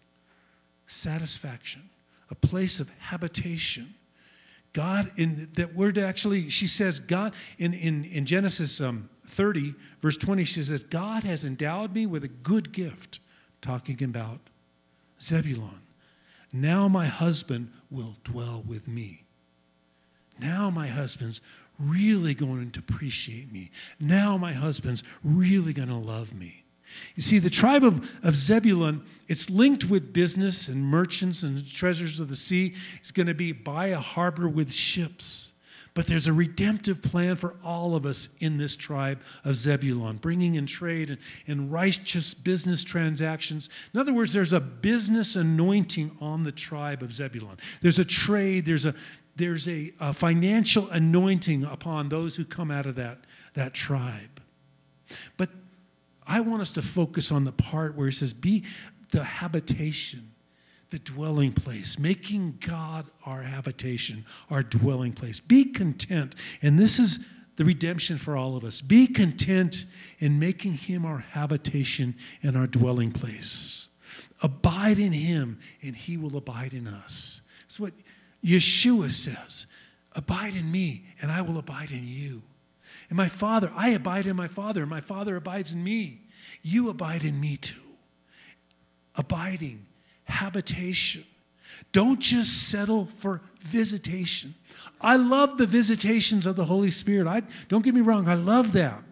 satisfaction, 0.88 1.90
a 2.30 2.36
place 2.36 2.80
of 2.80 2.92
habitation. 3.00 3.96
God 4.74 5.12
in 5.16 5.50
that 5.54 5.76
word 5.76 5.98
actually, 5.98 6.50
she 6.50 6.68
says, 6.68 7.00
God 7.00 7.34
in, 7.58 7.74
in, 7.74 8.04
in 8.06 8.26
Genesis 8.26 8.82
um, 8.82 9.10
30, 9.28 9.76
verse 10.02 10.18
20, 10.18 10.44
she 10.44 10.64
says, 10.64 10.84
God 10.84 11.24
has 11.24 11.46
endowed 11.46 11.94
me 11.94 12.06
with 12.08 12.24
a 12.24 12.28
good 12.28 12.72
gift, 12.72 13.20
talking 13.62 14.04
about 14.04 14.40
Zebulon. 15.24 15.82
Now 16.52 16.88
my 16.88 17.08
husband 17.08 17.72
will 17.90 18.18
dwell 18.24 18.64
with 18.66 18.88
me. 18.88 19.24
Now 20.40 20.70
my 20.70 20.88
husband's 20.88 21.42
really 21.80 22.34
going 22.34 22.72
to 22.72 22.80
appreciate 22.80 23.52
me. 23.52 23.72
Now 24.00 24.38
my 24.38 24.54
husband's 24.54 25.04
really 25.24 25.74
going 25.74 25.90
to 25.90 25.96
love 25.96 26.34
me. 26.34 26.64
You 27.16 27.24
see, 27.24 27.40
the 27.40 27.50
tribe 27.50 27.84
of, 27.84 28.12
of 28.24 28.36
Zebulun, 28.36 29.04
it's 29.28 29.50
linked 29.50 29.86
with 29.86 30.14
business 30.14 30.68
and 30.68 30.84
merchants 30.84 31.42
and 31.42 31.66
treasures 31.68 32.20
of 32.20 32.30
the 32.30 32.36
sea. 32.36 32.76
It's 32.98 33.12
going 33.12 33.28
to 33.28 33.34
be 33.34 33.52
by 33.52 33.88
a 33.88 34.00
harbor 34.00 34.48
with 34.48 34.72
ships. 34.72 35.53
But 35.96 36.08
there's 36.08 36.26
a 36.26 36.34
redemptive 36.34 37.04
plan 37.04 37.36
for 37.36 37.56
all 37.64 37.96
of 37.96 38.06
us 38.06 38.30
in 38.40 38.58
this 38.58 38.76
tribe 38.76 39.22
of 39.46 39.56
Zebulon, 39.56 40.18
bringing 40.18 40.56
in 40.56 40.66
trade 40.66 41.12
and, 41.12 41.20
and 41.46 41.72
righteous 41.72 42.34
business 42.34 42.84
transactions. 42.84 43.70
In 43.94 44.00
other 44.00 44.14
words, 44.14 44.34
there's 44.34 44.54
a 44.54 44.60
business 44.60 45.36
anointing 45.36 46.18
on 46.20 46.44
the 46.44 46.52
tribe 46.52 47.04
of 47.04 47.14
Zebulon. 47.14 47.58
There's 47.82 48.00
a 48.00 48.06
trade, 48.06 48.66
there's 48.66 48.88
a, 48.88 48.96
there's 49.36 49.68
a, 49.68 49.94
a 50.00 50.14
financial 50.14 50.90
anointing 50.90 51.64
upon 51.64 52.10
those 52.10 52.36
who 52.38 52.46
come 52.46 52.72
out 52.72 52.88
of 52.88 52.96
that, 52.96 53.20
that 53.54 53.76
tribe. 53.76 54.42
But 55.38 55.50
I 56.26 56.40
want 56.40 56.62
us 56.62 56.72
to 56.72 56.82
focus 56.82 57.32
on 57.32 57.44
the 57.44 57.52
part 57.52 57.96
where 57.96 58.08
he 58.08 58.14
says, 58.14 58.34
be 58.34 58.64
the 59.12 59.24
habitation 59.24 60.33
the 60.94 61.00
dwelling 61.00 61.52
place, 61.52 61.98
making 61.98 62.60
God 62.60 63.08
our 63.26 63.42
habitation, 63.42 64.26
our 64.52 64.62
dwelling 64.62 65.12
place. 65.12 65.40
Be 65.40 65.66
content. 65.66 66.36
And 66.62 66.78
this 66.78 67.00
is 67.00 67.26
the 67.56 67.66
redemption 67.66 68.20
for 68.20 68.38
all 68.38 68.56
of 68.56 68.64
us. 68.64 68.80
Be 68.80 69.08
content 69.08 69.88
in 70.20 70.38
making 70.38 70.74
Him 70.74 71.04
our 71.04 71.18
habitation 71.18 72.14
and 72.44 72.56
our 72.56 72.68
dwelling 72.68 73.12
place. 73.12 73.88
Abide 74.44 75.00
in 75.00 75.14
Him, 75.14 75.60
and 75.82 75.96
He 75.96 76.16
will 76.16 76.38
abide 76.38 76.76
in 76.76 76.88
us. 76.88 77.42
That's 77.62 77.80
what 77.80 77.94
Yeshua 78.46 79.10
says 79.10 79.66
Abide 80.16 80.54
in 80.54 80.72
me, 80.72 81.06
and 81.20 81.32
I 81.32 81.42
will 81.42 81.58
abide 81.58 81.90
in 81.90 82.06
you. 82.06 82.44
And 83.10 83.18
my 83.18 83.30
Father, 83.30 83.72
I 83.76 83.90
abide 83.90 84.28
in 84.28 84.36
my 84.36 84.48
Father, 84.48 84.82
and 84.82 84.92
my 84.92 85.02
Father 85.02 85.36
abides 85.36 85.74
in 85.74 85.84
me. 85.84 86.22
You 86.62 86.90
abide 86.90 87.24
in 87.24 87.40
me 87.40 87.58
too. 87.58 87.82
Abiding 89.16 89.88
habitation. 90.26 91.24
Don't 91.92 92.20
just 92.20 92.70
settle 92.70 93.06
for 93.06 93.42
visitation. 93.60 94.56
I 95.02 95.18
love 95.18 95.58
the 95.58 95.66
visitations 95.66 96.46
of 96.46 96.56
the 96.56 96.66
Holy 96.66 96.92
Spirit. 96.92 97.28
I, 97.28 97.44
don't 97.68 97.84
get 97.84 97.94
me 97.94 98.02
wrong, 98.02 98.28
I 98.28 98.36
love 98.36 98.74
that. 98.74 99.04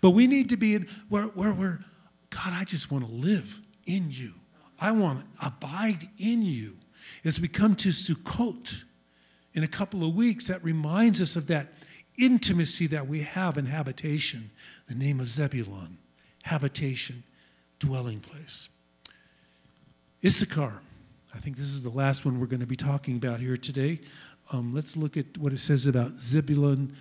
But 0.00 0.10
we 0.10 0.26
need 0.26 0.48
to 0.50 0.56
be 0.56 0.74
in 0.74 0.88
where, 1.08 1.24
where 1.24 1.52
we're, 1.52 1.80
God, 2.30 2.52
I 2.52 2.64
just 2.64 2.90
want 2.90 3.06
to 3.06 3.12
live 3.12 3.60
in 3.84 4.10
you. 4.10 4.34
I 4.80 4.92
want 4.92 5.20
to 5.20 5.46
abide 5.46 6.08
in 6.18 6.42
you. 6.42 6.76
As 7.24 7.40
we 7.40 7.48
come 7.48 7.74
to 7.76 7.88
Sukkot 7.88 8.84
in 9.54 9.64
a 9.64 9.68
couple 9.68 10.06
of 10.06 10.14
weeks, 10.14 10.46
that 10.48 10.62
reminds 10.62 11.20
us 11.20 11.36
of 11.36 11.48
that 11.48 11.72
intimacy 12.16 12.86
that 12.88 13.06
we 13.06 13.22
have 13.22 13.58
in 13.58 13.66
habitation, 13.66 14.50
the 14.86 14.94
name 14.94 15.20
of 15.20 15.28
Zebulon, 15.28 15.98
habitation, 16.42 17.24
dwelling 17.78 18.20
place. 18.20 18.68
Issachar. 20.24 20.82
I 21.32 21.38
think 21.38 21.56
this 21.56 21.66
is 21.66 21.82
the 21.82 21.90
last 21.90 22.24
one 22.24 22.40
we're 22.40 22.46
going 22.46 22.60
to 22.60 22.66
be 22.66 22.76
talking 22.76 23.16
about 23.16 23.40
here 23.40 23.56
today. 23.56 24.00
Um, 24.52 24.74
let's 24.74 24.96
look 24.96 25.16
at 25.16 25.38
what 25.38 25.52
it 25.52 25.58
says 25.58 25.86
about 25.86 26.12
Zebulun, 26.12 26.96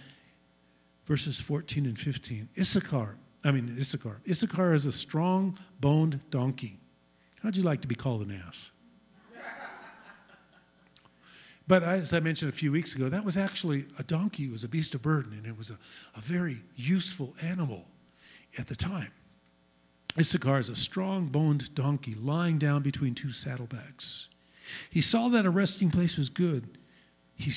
verses 1.05 1.39
14 1.41 1.85
and 1.85 1.97
15. 1.97 2.49
Issachar, 2.59 3.17
I 3.43 3.51
mean, 3.51 3.75
Issachar. 3.79 4.21
Issachar 4.29 4.73
is 4.73 4.85
a 4.85 4.91
strong 4.91 5.57
boned 5.79 6.19
donkey. 6.29 6.79
How'd 7.41 7.55
you 7.55 7.63
like 7.63 7.81
to 7.81 7.87
be 7.87 7.95
called 7.95 8.21
an 8.21 8.41
ass? 8.47 8.71
But 11.69 11.83
as 11.83 12.13
I 12.13 12.21
mentioned 12.21 12.47
a 12.47 12.55
few 12.55 12.71
weeks 12.71 12.95
ago, 12.95 13.09
that 13.09 13.25
was 13.25 13.35
actually 13.35 13.87
a 13.99 14.03
donkey. 14.03 14.45
It 14.45 14.51
was 14.53 14.63
a 14.63 14.69
beast 14.69 14.95
of 14.95 15.01
burden, 15.01 15.33
and 15.33 15.45
it 15.45 15.57
was 15.57 15.69
a, 15.69 15.77
a 16.15 16.21
very 16.21 16.61
useful 16.77 17.35
animal 17.41 17.89
at 18.57 18.67
the 18.67 18.75
time. 18.75 19.11
Issachar 20.19 20.57
is 20.57 20.69
a 20.69 20.75
strong 20.75 21.27
boned 21.27 21.73
donkey 21.75 22.15
lying 22.15 22.57
down 22.57 22.81
between 22.81 23.13
two 23.13 23.31
saddlebags. 23.31 24.27
He 24.89 25.01
saw 25.01 25.29
that 25.29 25.45
a 25.45 25.49
resting 25.49 25.91
place 25.91 26.17
was 26.17 26.29
good. 26.29 26.77
He, 27.35 27.51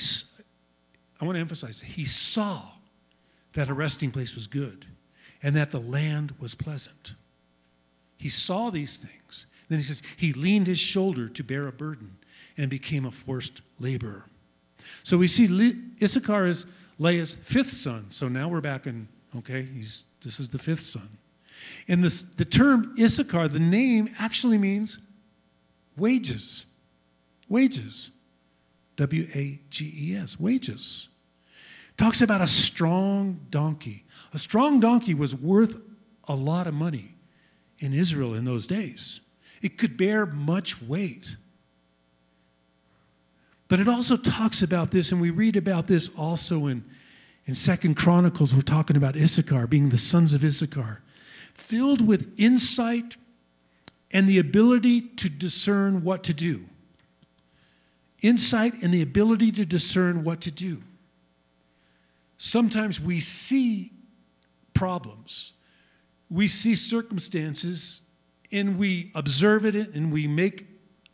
I 1.19 1.25
want 1.25 1.35
to 1.35 1.41
emphasize, 1.41 1.81
he 1.81 2.05
saw 2.05 2.61
that 3.53 3.67
a 3.67 3.73
resting 3.73 4.11
place 4.11 4.35
was 4.35 4.47
good 4.47 4.85
and 5.43 5.55
that 5.55 5.71
the 5.71 5.79
land 5.79 6.35
was 6.39 6.55
pleasant. 6.55 7.15
He 8.17 8.29
saw 8.29 8.69
these 8.69 8.97
things. 8.97 9.47
Then 9.67 9.79
he 9.79 9.83
says, 9.83 10.03
he 10.15 10.33
leaned 10.33 10.67
his 10.67 10.79
shoulder 10.79 11.27
to 11.29 11.43
bear 11.43 11.67
a 11.67 11.71
burden 11.71 12.17
and 12.57 12.69
became 12.69 13.05
a 13.05 13.11
forced 13.11 13.61
laborer. 13.79 14.27
So 15.03 15.17
we 15.17 15.27
see 15.27 15.75
Issachar 16.01 16.45
is 16.45 16.65
Leah's 16.99 17.33
fifth 17.33 17.71
son. 17.71 18.09
So 18.09 18.27
now 18.27 18.47
we're 18.47 18.61
back 18.61 18.85
in, 18.85 19.07
okay, 19.37 19.63
he's, 19.63 20.05
this 20.23 20.39
is 20.39 20.49
the 20.49 20.59
fifth 20.59 20.81
son. 20.81 21.09
And 21.87 22.03
this, 22.03 22.23
the 22.23 22.45
term 22.45 22.95
Issachar, 22.99 23.47
the 23.47 23.59
name 23.59 24.09
actually 24.19 24.57
means 24.57 24.99
wages. 25.97 26.65
Wages. 27.49 28.11
W 28.97 29.27
A 29.33 29.59
G 29.69 29.93
E 30.11 30.15
S, 30.15 30.39
wages. 30.39 31.09
Talks 31.97 32.21
about 32.21 32.41
a 32.41 32.47
strong 32.47 33.39
donkey. 33.49 34.05
A 34.33 34.37
strong 34.37 34.79
donkey 34.79 35.13
was 35.13 35.35
worth 35.35 35.81
a 36.27 36.35
lot 36.35 36.67
of 36.67 36.73
money 36.73 37.15
in 37.79 37.93
Israel 37.93 38.33
in 38.33 38.45
those 38.45 38.67
days. 38.67 39.21
It 39.61 39.77
could 39.77 39.97
bear 39.97 40.25
much 40.25 40.81
weight. 40.81 41.35
But 43.67 43.79
it 43.79 43.87
also 43.87 44.17
talks 44.17 44.61
about 44.61 44.91
this, 44.91 45.11
and 45.11 45.21
we 45.21 45.29
read 45.29 45.55
about 45.55 45.87
this 45.87 46.09
also 46.17 46.67
in, 46.67 46.83
in 47.45 47.55
Second 47.55 47.95
Chronicles. 47.95 48.53
We're 48.53 48.61
talking 48.61 48.97
about 48.97 49.15
Issachar 49.15 49.67
being 49.67 49.89
the 49.89 49.97
sons 49.97 50.33
of 50.33 50.43
Issachar 50.43 51.01
filled 51.61 52.05
with 52.05 52.33
insight 52.37 53.15
and 54.11 54.27
the 54.27 54.39
ability 54.39 55.01
to 55.01 55.29
discern 55.29 56.03
what 56.03 56.23
to 56.23 56.33
do. 56.33 56.65
Insight 58.21 58.73
and 58.81 58.93
the 58.93 59.01
ability 59.01 59.51
to 59.53 59.65
discern 59.65 60.23
what 60.23 60.41
to 60.41 60.51
do. 60.51 60.83
Sometimes 62.37 62.99
we 62.99 63.19
see 63.19 63.91
problems, 64.73 65.53
we 66.29 66.47
see 66.47 66.75
circumstances, 66.75 68.01
and 68.51 68.77
we 68.77 69.11
observe 69.15 69.65
it 69.65 69.75
and 69.75 70.11
we 70.11 70.27
make 70.27 70.67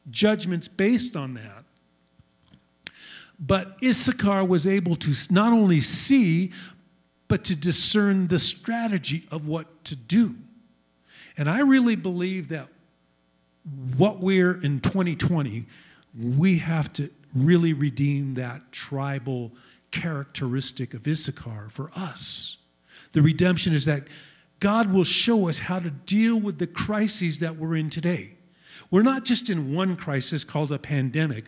judgments 0.10 0.68
based 0.68 1.16
on 1.16 1.34
that. 1.36 1.66
But 3.40 3.78
Issachar 3.84 4.44
was 4.44 4.66
able 4.66 4.96
to 4.96 5.14
not 5.30 5.54
only 5.54 5.80
see, 5.80 6.52
but 7.28 7.44
to 7.46 7.56
discern 7.56 8.28
the 8.28 8.40
strategy 8.40 9.28
of 9.32 9.48
what 9.48 9.84
to 9.86 9.96
do. 9.96 10.36
And 11.38 11.50
I 11.50 11.60
really 11.60 11.96
believe 11.96 12.50
that 12.50 12.70
what 13.98 14.20
we're 14.20 14.60
in 14.62 14.80
2020, 14.80 15.66
we 16.18 16.60
have 16.60 16.92
to 16.94 17.10
really 17.36 17.74
redeem 17.74 18.36
that 18.36 18.72
tribal 18.72 19.52
characteristic 19.92 20.94
of 20.94 21.08
Issachar 21.08 21.70
for 21.70 21.92
us. 21.96 22.58
The 23.12 23.22
redemption 23.22 23.74
is 23.74 23.86
that 23.86 24.08
God 24.60 24.92
will 24.92 25.04
show 25.04 25.48
us 25.48 25.60
how 25.60 25.80
to 25.80 25.90
deal 25.90 26.40
with 26.40 26.60
the 26.60 26.68
crises 26.68 27.40
that 27.40 27.58
we're 27.58 27.76
in 27.76 27.90
today. 27.90 28.36
We're 28.90 29.04
not 29.04 29.26
just 29.26 29.50
in 29.50 29.76
one 29.76 29.96
crisis 29.96 30.44
called 30.44 30.72
a 30.72 30.80
pandemic, 30.80 31.46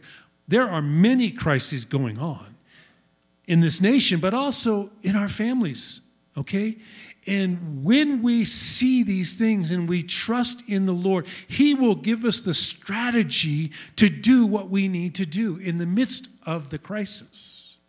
there 0.48 0.68
are 0.68 0.82
many 0.82 1.32
crises 1.32 1.86
going 1.86 2.20
on 2.20 2.56
in 3.50 3.62
this 3.62 3.82
nation, 3.82 4.20
but 4.20 4.32
also 4.32 4.92
in 5.02 5.16
our 5.16 5.28
families, 5.28 6.02
okay? 6.38 6.78
And 7.26 7.84
when 7.84 8.22
we 8.22 8.44
see 8.44 9.02
these 9.02 9.34
things 9.34 9.72
and 9.72 9.90
we 9.90 10.04
trust 10.04 10.62
in 10.70 10.86
the 10.86 10.94
Lord, 10.94 11.26
He 11.48 11.74
will 11.74 11.96
give 11.96 12.24
us 12.24 12.42
the 12.42 12.54
strategy 12.54 13.72
to 13.96 14.08
do 14.08 14.46
what 14.46 14.70
we 14.70 14.88
need 14.88 15.16
to 15.16 15.26
do 15.26 15.58
in 15.58 15.80
the 15.80 15.88
midst 15.88 16.30
of 16.46 16.70
the 16.70 16.78
crisis. 16.78 17.80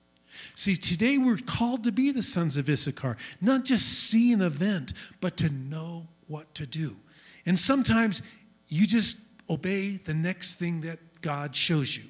See, 0.54 0.76
today 0.76 1.18
we're 1.18 1.36
called 1.36 1.84
to 1.84 1.92
be 1.92 2.10
the 2.10 2.22
sons 2.22 2.56
of 2.56 2.68
Issachar, 2.68 3.18
not 3.42 3.66
just 3.66 3.86
see 3.86 4.32
an 4.32 4.40
event, 4.40 4.94
but 5.20 5.36
to 5.36 5.50
know 5.50 6.08
what 6.26 6.54
to 6.54 6.66
do. 6.66 6.96
And 7.44 7.58
sometimes 7.58 8.22
you 8.68 8.86
just 8.86 9.18
obey 9.50 9.98
the 9.98 10.14
next 10.14 10.54
thing 10.54 10.80
that 10.82 11.20
God 11.20 11.54
shows 11.54 11.98
you. 11.98 12.09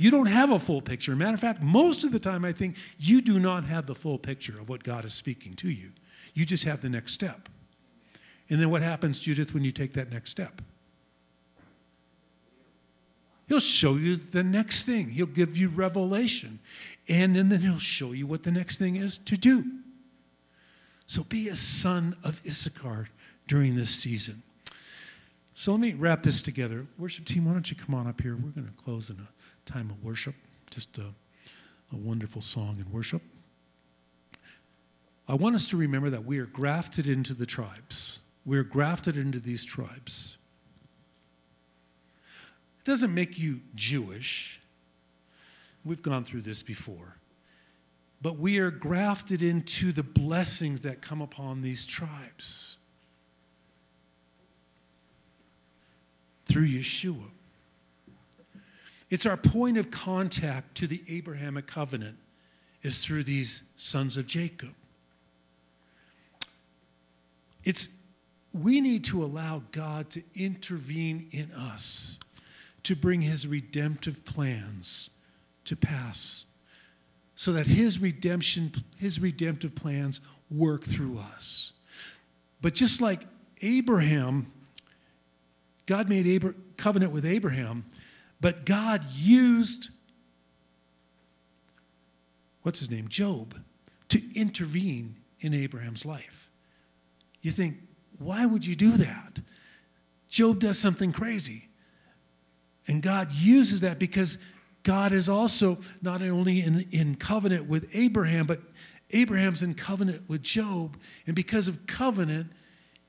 You 0.00 0.10
don't 0.10 0.28
have 0.28 0.50
a 0.50 0.58
full 0.58 0.80
picture. 0.80 1.14
Matter 1.14 1.34
of 1.34 1.40
fact, 1.40 1.60
most 1.60 2.04
of 2.04 2.12
the 2.12 2.18
time, 2.18 2.42
I 2.42 2.52
think 2.52 2.78
you 2.98 3.20
do 3.20 3.38
not 3.38 3.66
have 3.66 3.84
the 3.84 3.94
full 3.94 4.16
picture 4.16 4.58
of 4.58 4.66
what 4.66 4.82
God 4.82 5.04
is 5.04 5.12
speaking 5.12 5.52
to 5.56 5.68
you. 5.68 5.90
You 6.32 6.46
just 6.46 6.64
have 6.64 6.80
the 6.80 6.88
next 6.88 7.12
step. 7.12 7.50
And 8.48 8.58
then 8.58 8.70
what 8.70 8.80
happens, 8.80 9.20
Judith, 9.20 9.52
when 9.52 9.62
you 9.62 9.72
take 9.72 9.92
that 9.92 10.10
next 10.10 10.30
step? 10.30 10.62
He'll 13.46 13.60
show 13.60 13.96
you 13.96 14.16
the 14.16 14.42
next 14.42 14.84
thing. 14.84 15.10
He'll 15.10 15.26
give 15.26 15.58
you 15.58 15.68
revelation. 15.68 16.60
And 17.06 17.36
then, 17.36 17.50
then 17.50 17.60
he'll 17.60 17.76
show 17.76 18.12
you 18.12 18.26
what 18.26 18.44
the 18.44 18.50
next 18.50 18.78
thing 18.78 18.96
is 18.96 19.18
to 19.18 19.36
do. 19.36 19.66
So 21.06 21.24
be 21.24 21.46
a 21.50 21.56
son 21.56 22.16
of 22.24 22.40
Issachar 22.46 23.10
during 23.46 23.76
this 23.76 23.90
season. 23.90 24.44
So 25.52 25.72
let 25.72 25.80
me 25.82 25.92
wrap 25.92 26.22
this 26.22 26.40
together. 26.40 26.86
Worship 26.96 27.26
team, 27.26 27.44
why 27.44 27.52
don't 27.52 27.70
you 27.70 27.76
come 27.76 27.94
on 27.94 28.06
up 28.06 28.22
here? 28.22 28.34
We're 28.34 28.48
going 28.48 28.66
to 28.66 28.82
close 28.82 29.10
in 29.10 29.16
a 29.16 29.28
time 29.70 29.90
of 29.90 30.02
worship, 30.02 30.34
just 30.70 30.98
a, 30.98 31.06
a 31.92 31.96
wonderful 31.96 32.42
song 32.42 32.82
in 32.84 32.92
worship. 32.92 33.22
I 35.28 35.34
want 35.34 35.54
us 35.54 35.68
to 35.68 35.76
remember 35.76 36.10
that 36.10 36.24
we 36.24 36.38
are 36.38 36.46
grafted 36.46 37.08
into 37.08 37.34
the 37.34 37.46
tribes. 37.46 38.20
We're 38.44 38.64
grafted 38.64 39.16
into 39.16 39.38
these 39.38 39.64
tribes. 39.64 40.38
It 42.80 42.84
doesn't 42.84 43.14
make 43.14 43.38
you 43.38 43.60
Jewish. 43.74 44.60
We've 45.84 46.02
gone 46.02 46.24
through 46.24 46.42
this 46.42 46.62
before. 46.62 47.16
But 48.20 48.38
we 48.38 48.58
are 48.58 48.70
grafted 48.70 49.40
into 49.40 49.92
the 49.92 50.02
blessings 50.02 50.82
that 50.82 51.00
come 51.00 51.22
upon 51.22 51.62
these 51.62 51.86
tribes 51.86 52.76
through 56.46 56.68
Yeshua. 56.68 57.30
It's 59.10 59.26
our 59.26 59.36
point 59.36 59.76
of 59.76 59.90
contact 59.90 60.76
to 60.76 60.86
the 60.86 61.02
Abrahamic 61.08 61.66
covenant 61.66 62.16
is 62.82 63.04
through 63.04 63.24
these 63.24 63.64
sons 63.76 64.16
of 64.16 64.26
Jacob. 64.26 64.70
It's 67.64 67.88
we 68.52 68.80
need 68.80 69.04
to 69.04 69.24
allow 69.24 69.62
God 69.70 70.10
to 70.10 70.22
intervene 70.34 71.28
in 71.30 71.52
us 71.52 72.18
to 72.82 72.96
bring 72.96 73.20
his 73.20 73.46
redemptive 73.46 74.24
plans 74.24 75.10
to 75.64 75.76
pass 75.76 76.46
so 77.36 77.52
that 77.52 77.66
his 77.66 78.00
redemption 78.00 78.72
his 78.96 79.20
redemptive 79.20 79.74
plans 79.74 80.20
work 80.50 80.82
through 80.82 81.18
us. 81.18 81.72
But 82.62 82.74
just 82.74 83.00
like 83.00 83.26
Abraham 83.60 84.52
God 85.86 86.08
made 86.08 86.54
covenant 86.76 87.10
with 87.10 87.26
Abraham, 87.26 87.84
but 88.40 88.64
God 88.64 89.04
used 89.12 89.90
what's 92.62 92.78
his 92.78 92.90
name? 92.90 93.08
Job 93.08 93.60
to 94.08 94.20
intervene 94.38 95.16
in 95.40 95.54
Abraham's 95.54 96.04
life. 96.04 96.50
You 97.40 97.50
think, 97.50 97.76
why 98.18 98.44
would 98.44 98.66
you 98.66 98.74
do 98.74 98.96
that? 98.98 99.40
Job 100.28 100.58
does 100.58 100.78
something 100.78 101.12
crazy. 101.12 101.68
And 102.86 103.02
God 103.02 103.32
uses 103.32 103.80
that 103.80 103.98
because 103.98 104.38
God 104.82 105.12
is 105.12 105.28
also 105.28 105.78
not 106.02 106.22
only 106.22 106.60
in, 106.60 106.86
in 106.90 107.14
covenant 107.14 107.68
with 107.68 107.88
Abraham, 107.92 108.46
but 108.46 108.60
Abraham's 109.10 109.62
in 109.62 109.74
covenant 109.74 110.28
with 110.28 110.42
Job. 110.42 110.98
And 111.26 111.34
because 111.34 111.68
of 111.68 111.86
covenant, 111.86 112.52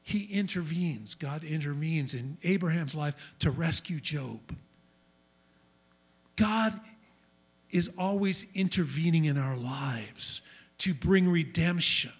he 0.01 0.25
intervenes. 0.25 1.15
God 1.15 1.43
intervenes 1.43 2.13
in 2.13 2.37
Abraham's 2.43 2.95
life 2.95 3.33
to 3.39 3.51
rescue 3.51 3.99
Job. 3.99 4.55
God 6.41 6.79
is 7.69 7.91
always 7.99 8.47
intervening 8.55 9.25
in 9.25 9.37
our 9.37 9.55
lives 9.55 10.41
to 10.79 10.95
bring 10.95 11.29
redemption. 11.29 12.11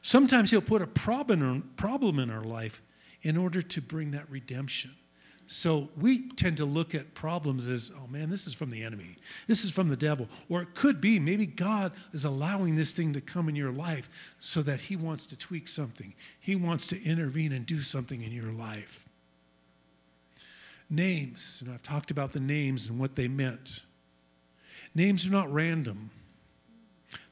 Sometimes 0.00 0.50
He'll 0.50 0.62
put 0.62 0.80
a 0.80 0.86
problem 0.86 2.18
in 2.18 2.30
our 2.30 2.42
life 2.42 2.82
in 3.20 3.36
order 3.36 3.60
to 3.60 3.82
bring 3.82 4.12
that 4.12 4.30
redemption. 4.30 4.92
So 5.46 5.90
we 6.00 6.30
tend 6.30 6.56
to 6.56 6.64
look 6.64 6.94
at 6.94 7.12
problems 7.12 7.68
as, 7.68 7.92
oh 7.94 8.06
man, 8.06 8.30
this 8.30 8.46
is 8.46 8.54
from 8.54 8.70
the 8.70 8.82
enemy. 8.82 9.18
This 9.46 9.62
is 9.62 9.70
from 9.70 9.88
the 9.88 9.96
devil. 9.96 10.26
Or 10.48 10.62
it 10.62 10.74
could 10.74 11.02
be 11.02 11.18
maybe 11.18 11.44
God 11.44 11.92
is 12.12 12.24
allowing 12.24 12.76
this 12.76 12.94
thing 12.94 13.12
to 13.12 13.20
come 13.20 13.50
in 13.50 13.54
your 13.54 13.72
life 13.72 14.34
so 14.40 14.62
that 14.62 14.80
He 14.80 14.96
wants 14.96 15.26
to 15.26 15.36
tweak 15.36 15.68
something. 15.68 16.14
He 16.40 16.56
wants 16.56 16.86
to 16.88 17.02
intervene 17.02 17.52
and 17.52 17.66
do 17.66 17.82
something 17.82 18.22
in 18.22 18.32
your 18.32 18.52
life. 18.52 19.03
Names, 20.94 21.62
and 21.64 21.72
I've 21.72 21.82
talked 21.82 22.10
about 22.10 22.32
the 22.32 22.40
names 22.40 22.88
and 22.88 22.98
what 22.98 23.14
they 23.14 23.28
meant. 23.28 23.84
Names 24.94 25.26
are 25.26 25.30
not 25.30 25.52
random, 25.52 26.10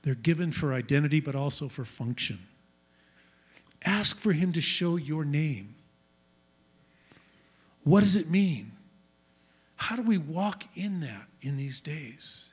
they're 0.03 0.15
given 0.15 0.51
for 0.53 0.73
identity, 0.73 1.21
but 1.21 1.35
also 1.35 1.69
for 1.69 1.85
function. 1.85 2.41
Ask 3.85 4.19
for 4.19 4.33
Him 4.33 4.53
to 4.53 4.61
show 4.61 4.97
your 4.97 5.25
name. 5.25 5.75
What 7.85 8.01
does 8.01 8.17
it 8.17 8.31
mean? 8.31 8.73
How 9.77 9.97
do 9.97 10.03
we 10.03 10.19
walk 10.19 10.65
in 10.75 11.01
that 11.01 11.27
in 11.41 11.57
these 11.57 11.81
days? 11.81 12.53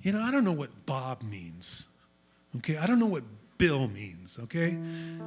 You 0.00 0.12
know, 0.12 0.22
I 0.22 0.30
don't 0.30 0.44
know 0.44 0.52
what 0.52 0.86
Bob 0.86 1.22
means. 1.22 1.86
Okay? 2.56 2.76
I 2.76 2.86
don't 2.86 3.00
know 3.00 3.06
what 3.06 3.24
Bill 3.58 3.88
means, 3.88 4.38
okay? 4.44 4.78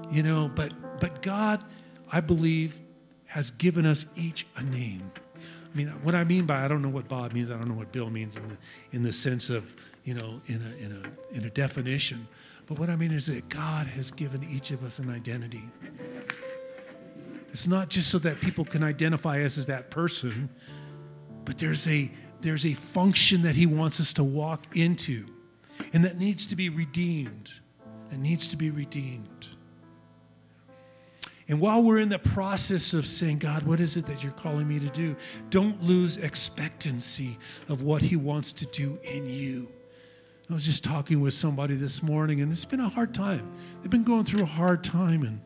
You 0.09 0.23
know, 0.23 0.49
but 0.55 0.73
but 0.99 1.21
God, 1.21 1.63
I 2.11 2.21
believe, 2.21 2.79
has 3.31 3.49
given 3.49 3.85
us 3.85 4.05
each 4.17 4.45
a 4.57 4.61
name. 4.61 5.09
I 5.73 5.77
mean, 5.77 5.87
what 6.03 6.15
I 6.15 6.25
mean 6.25 6.45
by 6.45 6.65
I 6.65 6.67
don't 6.67 6.81
know 6.81 6.89
what 6.89 7.07
Bob 7.07 7.31
means, 7.31 7.49
I 7.49 7.53
don't 7.53 7.69
know 7.69 7.75
what 7.75 7.93
Bill 7.93 8.09
means 8.09 8.35
in 8.35 8.49
the 8.49 8.57
in 8.91 9.03
the 9.03 9.13
sense 9.13 9.49
of, 9.49 9.73
you 10.03 10.13
know, 10.13 10.41
in 10.47 10.61
a 10.61 10.83
in 10.83 10.91
a 10.91 11.37
in 11.37 11.45
a 11.45 11.49
definition. 11.49 12.27
But 12.67 12.77
what 12.77 12.89
I 12.89 12.97
mean 12.97 13.13
is 13.13 13.27
that 13.27 13.47
God 13.47 13.87
has 13.87 14.11
given 14.11 14.43
each 14.43 14.71
of 14.71 14.83
us 14.83 14.99
an 14.99 15.09
identity. 15.09 15.63
It's 17.51 17.69
not 17.69 17.89
just 17.89 18.09
so 18.09 18.19
that 18.19 18.41
people 18.41 18.65
can 18.65 18.83
identify 18.83 19.43
us 19.43 19.57
as 19.57 19.65
that 19.67 19.91
person, 19.91 20.49
but 21.45 21.57
there's 21.57 21.87
a 21.87 22.11
there's 22.41 22.65
a 22.65 22.73
function 22.73 23.43
that 23.43 23.55
he 23.55 23.65
wants 23.65 24.01
us 24.01 24.11
to 24.13 24.25
walk 24.25 24.65
into 24.75 25.25
and 25.93 26.03
that 26.03 26.17
needs 26.17 26.45
to 26.47 26.57
be 26.57 26.67
redeemed. 26.67 27.53
It 28.11 28.19
needs 28.19 28.49
to 28.49 28.57
be 28.57 28.69
redeemed. 28.71 29.47
And 31.47 31.59
while 31.59 31.83
we're 31.83 31.99
in 31.99 32.09
the 32.09 32.19
process 32.19 32.93
of 32.93 33.05
saying, 33.05 33.39
God, 33.39 33.63
what 33.63 33.79
is 33.79 33.97
it 33.97 34.05
that 34.05 34.23
you're 34.23 34.31
calling 34.31 34.67
me 34.67 34.79
to 34.79 34.89
do? 34.89 35.15
Don't 35.49 35.81
lose 35.81 36.17
expectancy 36.17 37.37
of 37.67 37.81
what 37.81 38.01
he 38.01 38.15
wants 38.15 38.53
to 38.53 38.65
do 38.67 38.99
in 39.03 39.25
you. 39.25 39.71
I 40.49 40.53
was 40.53 40.65
just 40.65 40.83
talking 40.83 41.21
with 41.21 41.33
somebody 41.33 41.75
this 41.75 42.03
morning, 42.03 42.41
and 42.41 42.51
it's 42.51 42.65
been 42.65 42.81
a 42.81 42.89
hard 42.89 43.13
time. 43.13 43.49
They've 43.81 43.89
been 43.89 44.03
going 44.03 44.25
through 44.25 44.43
a 44.43 44.47
hard 44.47 44.83
time, 44.83 45.23
and 45.23 45.41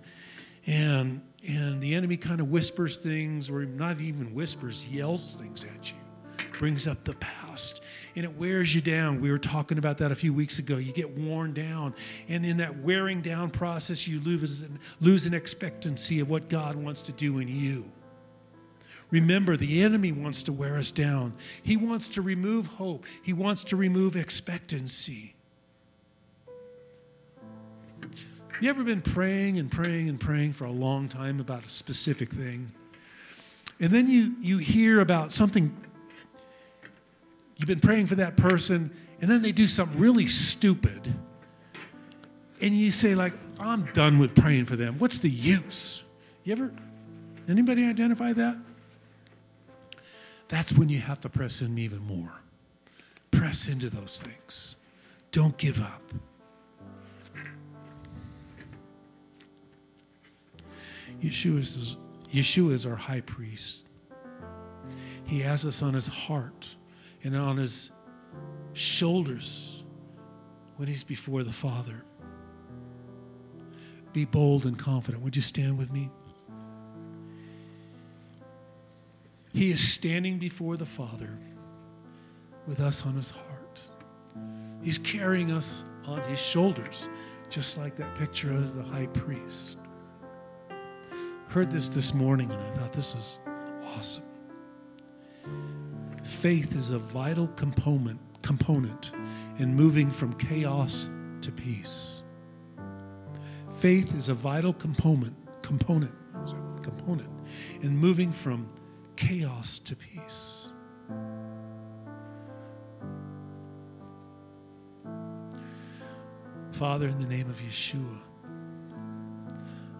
and 0.65 1.21
and 1.47 1.79
the 1.79 1.93
enemy 1.93 2.17
kind 2.17 2.39
of 2.39 2.49
whispers 2.49 2.97
things, 2.97 3.51
or 3.51 3.65
not 3.65 4.01
even 4.01 4.33
whispers, 4.33 4.87
yells 4.87 5.35
things 5.35 5.63
at 5.63 5.91
you, 5.91 5.97
brings 6.57 6.87
up 6.87 7.03
the 7.03 7.13
past, 7.13 7.83
and 8.15 8.25
it 8.25 8.35
wears 8.37 8.73
you 8.73 8.81
down. 8.81 9.21
We 9.21 9.31
were 9.31 9.39
talking 9.39 9.77
about 9.77 9.97
that 9.99 10.11
a 10.11 10.15
few 10.15 10.33
weeks 10.33 10.59
ago. 10.59 10.77
You 10.77 10.91
get 10.91 11.17
worn 11.17 11.53
down, 11.53 11.95
and 12.27 12.45
in 12.45 12.57
that 12.57 12.79
wearing 12.79 13.21
down 13.21 13.51
process, 13.51 14.07
you 14.07 14.19
lose 14.19 14.65
lose 15.01 15.25
an 15.25 15.33
expectancy 15.33 16.19
of 16.19 16.29
what 16.29 16.49
God 16.49 16.75
wants 16.75 17.01
to 17.03 17.11
do 17.11 17.39
in 17.39 17.47
you. 17.47 17.91
Remember, 19.11 19.55
the 19.55 19.81
enemy 19.81 20.11
wants 20.11 20.43
to 20.43 20.53
wear 20.53 20.77
us 20.77 20.91
down. 20.91 21.33
He 21.61 21.77
wants 21.77 22.07
to 22.09 22.21
remove 22.21 22.67
hope, 22.67 23.05
he 23.21 23.33
wants 23.33 23.63
to 23.65 23.75
remove 23.75 24.15
expectancy. 24.15 25.35
You 28.61 28.69
ever 28.69 28.85
been 28.85 29.01
praying 29.01 29.59
and 29.59 29.69
praying 29.69 30.07
and 30.07 30.17
praying 30.17 30.53
for 30.53 30.63
a 30.63 30.71
long 30.71 31.09
time 31.09 31.41
about 31.41 31.65
a 31.65 31.69
specific 31.69 32.29
thing? 32.31 32.71
And 33.81 33.91
then 33.91 34.07
you, 34.07 34.35
you 34.39 34.59
hear 34.59 35.01
about 35.01 35.33
something 35.33 35.75
you've 37.57 37.67
been 37.67 37.79
praying 37.79 38.07
for 38.07 38.15
that 38.15 38.37
person, 38.37 38.91
and 39.21 39.29
then 39.29 39.41
they 39.41 39.51
do 39.51 39.67
something 39.67 39.99
really 39.99 40.25
stupid. 40.25 41.13
And 42.61 42.73
you 42.73 42.91
say, 42.91 43.15
like, 43.15 43.33
I'm 43.59 43.85
done 43.93 44.19
with 44.19 44.35
praying 44.35 44.65
for 44.65 44.75
them. 44.75 44.97
What's 44.97 45.19
the 45.19 45.29
use? 45.29 46.03
You 46.43 46.53
ever, 46.53 46.73
anybody 47.47 47.85
identify 47.85 48.33
that? 48.33 48.57
That's 50.47 50.73
when 50.73 50.89
you 50.89 50.99
have 50.99 51.21
to 51.21 51.29
press 51.29 51.61
in 51.61 51.77
even 51.77 51.99
more. 51.99 52.41
Press 53.31 53.67
into 53.67 53.89
those 53.89 54.17
things. 54.17 54.75
Don't 55.31 55.57
give 55.57 55.81
up. 55.81 56.01
Yeshua 61.21 61.57
is, 61.57 61.97
Yeshua 62.31 62.73
is 62.73 62.85
our 62.85 62.95
high 62.95 63.21
priest. 63.21 63.85
He 65.25 65.39
has 65.41 65.65
us 65.65 65.81
on 65.81 65.93
his 65.93 66.07
heart 66.07 66.75
and 67.25 67.35
on 67.35 67.57
his 67.57 67.91
shoulders 68.73 69.83
when 70.77 70.87
he's 70.87 71.03
before 71.03 71.43
the 71.43 71.51
Father. 71.51 72.05
Be 74.13 74.25
bold 74.25 74.65
and 74.65 74.77
confident. 74.77 75.23
Would 75.23 75.35
you 75.35 75.41
stand 75.41 75.77
with 75.77 75.91
me? 75.91 76.11
He 79.53 79.71
is 79.71 79.85
standing 79.85 80.37
before 80.37 80.77
the 80.77 80.85
Father 80.85 81.39
with 82.67 82.79
us 82.79 83.05
on 83.05 83.15
his 83.15 83.31
heart. 83.31 83.89
He's 84.83 84.99
carrying 84.99 85.51
us 85.51 85.83
on 86.05 86.21
his 86.29 86.39
shoulders, 86.39 87.09
just 87.49 87.77
like 87.77 87.95
that 87.95 88.13
picture 88.15 88.51
of 88.51 88.75
the 88.75 88.83
high 88.83 89.07
priest. 89.07 89.77
Heard 91.47 91.71
this 91.71 91.89
this 91.89 92.13
morning 92.13 92.51
and 92.51 92.61
I 92.61 92.71
thought 92.71 92.93
this 92.93 93.15
is 93.15 93.39
awesome. 93.97 94.25
Faith 96.25 96.75
is 96.75 96.89
a 96.89 96.97
vital 96.97 97.47
component 97.49 98.19
component 98.41 99.11
in 99.59 99.75
moving 99.75 100.09
from 100.09 100.33
chaos 100.33 101.07
to 101.41 101.51
peace. 101.51 102.23
Faith 103.75 104.15
is 104.15 104.29
a 104.29 104.33
vital 104.33 104.73
component 104.73 105.35
component 105.61 106.11
component 106.81 107.29
in 107.81 107.95
moving 107.95 108.31
from 108.31 108.67
chaos 109.15 109.77
to 109.77 109.95
peace. 109.95 110.71
Father, 116.71 117.07
in 117.07 117.19
the 117.19 117.27
name 117.27 117.49
of 117.49 117.57
Yeshua, 117.59 118.17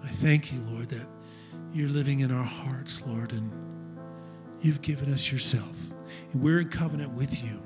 I 0.04 0.08
thank 0.08 0.52
you, 0.52 0.62
Lord, 0.62 0.90
that 0.90 1.08
you're 1.72 1.90
living 1.90 2.22
in 2.22 2.32
our 2.32 2.44
hearts, 2.44 3.02
Lord, 3.06 3.32
and 3.32 3.65
you've 4.66 4.82
given 4.82 5.14
us 5.14 5.32
yourself. 5.32 5.94
And 6.34 6.42
we're 6.42 6.60
in 6.60 6.70
covenant 6.70 7.12
with 7.12 7.44
you. 7.44 7.62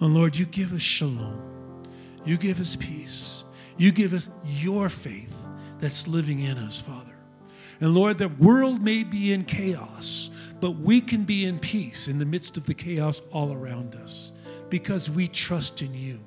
And 0.00 0.14
Lord, 0.14 0.36
you 0.36 0.46
give 0.46 0.72
us 0.72 0.82
shalom. 0.82 1.84
You 2.24 2.36
give 2.36 2.60
us 2.60 2.76
peace. 2.76 3.44
You 3.76 3.92
give 3.92 4.12
us 4.12 4.28
your 4.44 4.88
faith 4.88 5.46
that's 5.78 6.08
living 6.08 6.40
in 6.40 6.58
us, 6.58 6.80
Father. 6.80 7.14
And 7.80 7.94
Lord, 7.94 8.18
the 8.18 8.28
world 8.28 8.80
may 8.80 9.04
be 9.04 9.32
in 9.32 9.44
chaos, 9.44 10.30
but 10.60 10.72
we 10.72 11.00
can 11.00 11.24
be 11.24 11.44
in 11.44 11.58
peace 11.58 12.08
in 12.08 12.18
the 12.18 12.24
midst 12.24 12.56
of 12.56 12.66
the 12.66 12.74
chaos 12.74 13.20
all 13.30 13.52
around 13.52 13.94
us 13.94 14.32
because 14.70 15.10
we 15.10 15.28
trust 15.28 15.82
in 15.82 15.94
you. 15.94 16.20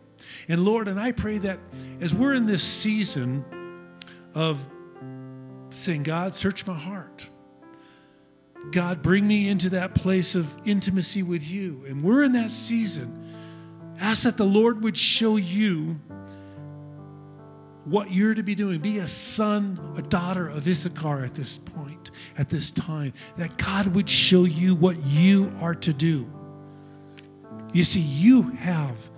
And 0.47 0.63
Lord, 0.63 0.87
and 0.87 0.99
I 0.99 1.11
pray 1.11 1.37
that 1.39 1.59
as 1.99 2.13
we're 2.13 2.33
in 2.33 2.45
this 2.45 2.63
season 2.63 3.43
of 4.33 4.65
saying, 5.69 6.03
God, 6.03 6.33
search 6.33 6.65
my 6.65 6.77
heart. 6.77 7.27
God, 8.71 9.01
bring 9.01 9.27
me 9.27 9.47
into 9.47 9.69
that 9.71 9.95
place 9.95 10.35
of 10.35 10.55
intimacy 10.65 11.23
with 11.23 11.49
you. 11.49 11.85
And 11.87 12.03
we're 12.03 12.23
in 12.23 12.33
that 12.33 12.51
season. 12.51 13.23
Ask 13.99 14.23
that 14.23 14.37
the 14.37 14.45
Lord 14.45 14.83
would 14.83 14.97
show 14.97 15.37
you 15.37 15.99
what 17.85 18.11
you're 18.11 18.33
to 18.33 18.43
be 18.43 18.53
doing. 18.53 18.79
Be 18.79 18.97
a 18.97 19.07
son, 19.07 19.79
a 19.97 20.01
daughter 20.01 20.47
of 20.47 20.67
Issachar 20.67 21.23
at 21.23 21.33
this 21.35 21.57
point, 21.57 22.11
at 22.37 22.49
this 22.49 22.69
time. 22.69 23.13
That 23.37 23.57
God 23.57 23.87
would 23.95 24.09
show 24.09 24.43
you 24.43 24.75
what 24.75 25.01
you 25.05 25.53
are 25.61 25.75
to 25.75 25.93
do. 25.93 26.29
You 27.71 27.83
see, 27.83 28.01
you 28.01 28.43
have 28.51 29.09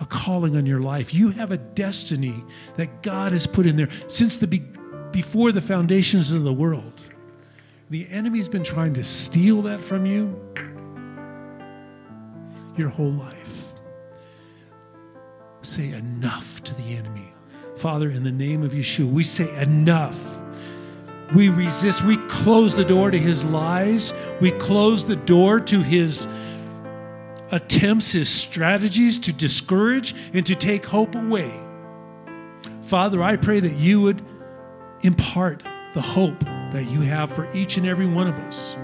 a 0.00 0.06
calling 0.06 0.56
on 0.56 0.66
your 0.66 0.80
life. 0.80 1.12
You 1.14 1.30
have 1.30 1.52
a 1.52 1.58
destiny 1.58 2.42
that 2.76 3.02
God 3.02 3.32
has 3.32 3.46
put 3.46 3.66
in 3.66 3.76
there 3.76 3.90
since 4.08 4.36
the 4.38 4.46
be- 4.46 4.62
before 5.12 5.52
the 5.52 5.60
foundations 5.60 6.32
of 6.32 6.42
the 6.44 6.52
world. 6.52 7.03
The 7.90 8.06
enemy's 8.10 8.48
been 8.48 8.64
trying 8.64 8.94
to 8.94 9.04
steal 9.04 9.62
that 9.62 9.82
from 9.82 10.06
you 10.06 10.40
your 12.76 12.88
whole 12.88 13.12
life. 13.12 13.74
Say 15.62 15.90
enough 15.90 16.62
to 16.64 16.74
the 16.74 16.96
enemy. 16.96 17.34
Father, 17.76 18.10
in 18.10 18.22
the 18.22 18.32
name 18.32 18.62
of 18.62 18.72
Yeshua, 18.72 19.10
we 19.10 19.22
say 19.22 19.54
enough. 19.60 20.38
We 21.34 21.48
resist. 21.48 22.04
We 22.04 22.16
close 22.28 22.74
the 22.74 22.84
door 22.84 23.10
to 23.10 23.18
his 23.18 23.44
lies. 23.44 24.14
We 24.40 24.50
close 24.52 25.04
the 25.04 25.16
door 25.16 25.60
to 25.60 25.82
his 25.82 26.26
attempts, 27.50 28.12
his 28.12 28.28
strategies 28.28 29.18
to 29.20 29.32
discourage 29.32 30.14
and 30.32 30.44
to 30.46 30.54
take 30.54 30.84
hope 30.86 31.14
away. 31.14 31.52
Father, 32.82 33.22
I 33.22 33.36
pray 33.36 33.60
that 33.60 33.76
you 33.76 34.00
would 34.00 34.22
impart 35.02 35.62
the 35.94 36.02
hope 36.02 36.44
that 36.74 36.84
you 36.86 37.02
have 37.02 37.30
for 37.30 37.50
each 37.54 37.76
and 37.76 37.86
every 37.86 38.06
one 38.06 38.26
of 38.26 38.36
us. 38.40 38.76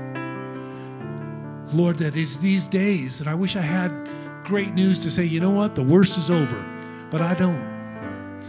Lord, 1.75 1.99
that 1.99 2.17
it's 2.17 2.39
these 2.39 2.69
days, 2.69 3.19
that 3.19 3.27
I 3.27 3.35
wish 3.35 3.57
I 3.57 3.63
had 3.63 4.09
great 4.45 4.75
news 4.75 5.01
to 5.01 5.11
say, 5.11 5.25
you 5.25 5.41
know 5.41 5.51
what, 5.51 5.75
the 5.75 5.83
worst 5.83 6.17
is 6.17 6.31
over, 6.31 6.65
but 7.11 7.21
I 7.21 7.35
don't. 7.35 8.41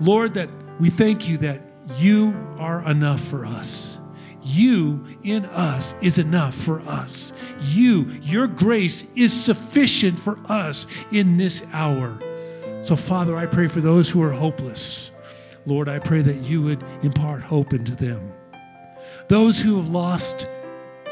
Lord, 0.00 0.34
that 0.34 0.48
we 0.80 0.90
thank 0.90 1.28
you 1.28 1.38
that 1.38 1.62
you 1.96 2.34
are 2.58 2.84
enough 2.88 3.20
for 3.20 3.46
us. 3.46 3.98
You 4.42 5.04
in 5.22 5.44
us 5.46 5.94
is 6.02 6.18
enough 6.18 6.54
for 6.54 6.80
us. 6.80 7.32
You, 7.60 8.06
your 8.20 8.48
grace 8.48 9.08
is 9.14 9.32
sufficient 9.32 10.18
for 10.18 10.40
us 10.48 10.88
in 11.12 11.36
this 11.36 11.64
hour. 11.72 12.20
So, 12.82 12.96
Father, 12.96 13.36
I 13.36 13.46
pray 13.46 13.68
for 13.68 13.80
those 13.80 14.10
who 14.10 14.20
are 14.22 14.32
hopeless. 14.32 15.12
Lord, 15.66 15.88
I 15.88 16.00
pray 16.00 16.22
that 16.22 16.38
you 16.38 16.62
would 16.62 16.82
impart 17.04 17.44
hope 17.44 17.72
into 17.72 17.94
them. 17.94 18.32
Those 19.28 19.60
who 19.60 19.76
have 19.76 19.88
lost 19.88 20.48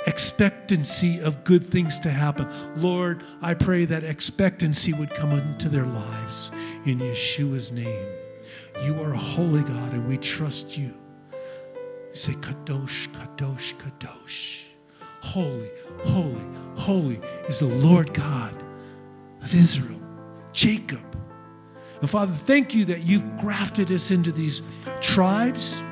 expectancy 0.07 1.21
of 1.21 1.45
good 1.45 1.65
things 1.65 1.99
to 2.01 2.11
happen, 2.11 2.49
Lord, 2.77 3.23
I 3.43 3.55
pray 3.55 3.85
that 3.87 4.05
expectancy 4.05 4.93
would 4.93 5.11
come 5.11 5.33
into 5.33 5.69
their 5.69 5.87
lives 5.87 6.51
in 6.85 6.99
Yeshua's 6.99 7.73
name. 7.73 8.09
You 8.85 9.01
are 9.03 9.13
a 9.13 9.19
holy 9.19 9.63
God, 9.63 9.93
and 9.93 10.09
we 10.09 10.17
trust 10.17 10.77
you. 10.77 10.95
Say, 12.13 12.33
Kadosh, 12.33 13.09
Kadosh, 13.09 13.75
Kadosh. 13.75 14.65
Holy, 15.23 15.71
holy, 16.05 16.45
holy 16.77 17.21
is 17.47 17.59
the 17.59 17.67
Lord 17.67 18.15
God 18.15 18.55
of 19.43 19.55
Israel, 19.55 20.01
Jacob. 20.53 21.01
And 22.01 22.09
Father, 22.09 22.33
thank 22.33 22.75
you 22.75 22.87
that 22.87 23.03
you've 23.03 23.37
grafted 23.37 23.93
us 23.93 24.11
into 24.11 24.33
these 24.33 24.63
tribes. 25.01 25.83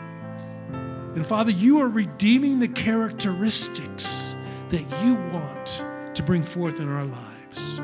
And 1.18 1.26
Father, 1.26 1.50
you 1.50 1.80
are 1.80 1.88
redeeming 1.88 2.60
the 2.60 2.68
characteristics 2.68 4.36
that 4.68 4.84
you 5.02 5.16
want 5.32 5.82
to 6.14 6.22
bring 6.22 6.44
forth 6.44 6.78
in 6.78 6.88
our 6.88 7.04
lives. 7.04 7.80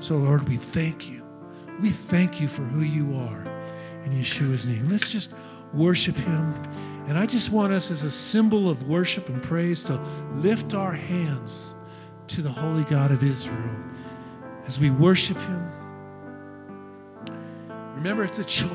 So, 0.00 0.18
Lord, 0.18 0.46
we 0.46 0.58
thank 0.58 1.08
you. 1.08 1.26
We 1.80 1.88
thank 1.88 2.42
you 2.42 2.46
for 2.46 2.60
who 2.60 2.82
you 2.82 3.16
are 3.16 3.40
in 4.04 4.12
Yeshua's 4.12 4.66
name. 4.66 4.86
Let's 4.90 5.10
just 5.10 5.32
worship 5.72 6.14
him. 6.16 6.52
And 7.06 7.16
I 7.16 7.24
just 7.24 7.50
want 7.50 7.72
us, 7.72 7.90
as 7.90 8.02
a 8.02 8.10
symbol 8.10 8.68
of 8.68 8.86
worship 8.86 9.30
and 9.30 9.42
praise, 9.42 9.82
to 9.84 9.98
lift 10.34 10.74
our 10.74 10.92
hands 10.92 11.74
to 12.26 12.42
the 12.42 12.52
Holy 12.52 12.84
God 12.84 13.12
of 13.12 13.22
Israel 13.22 13.76
as 14.66 14.78
we 14.78 14.90
worship 14.90 15.38
Him. 15.38 15.72
Remember, 17.94 18.24
it's 18.24 18.38
a 18.38 18.44
choice. 18.44 18.68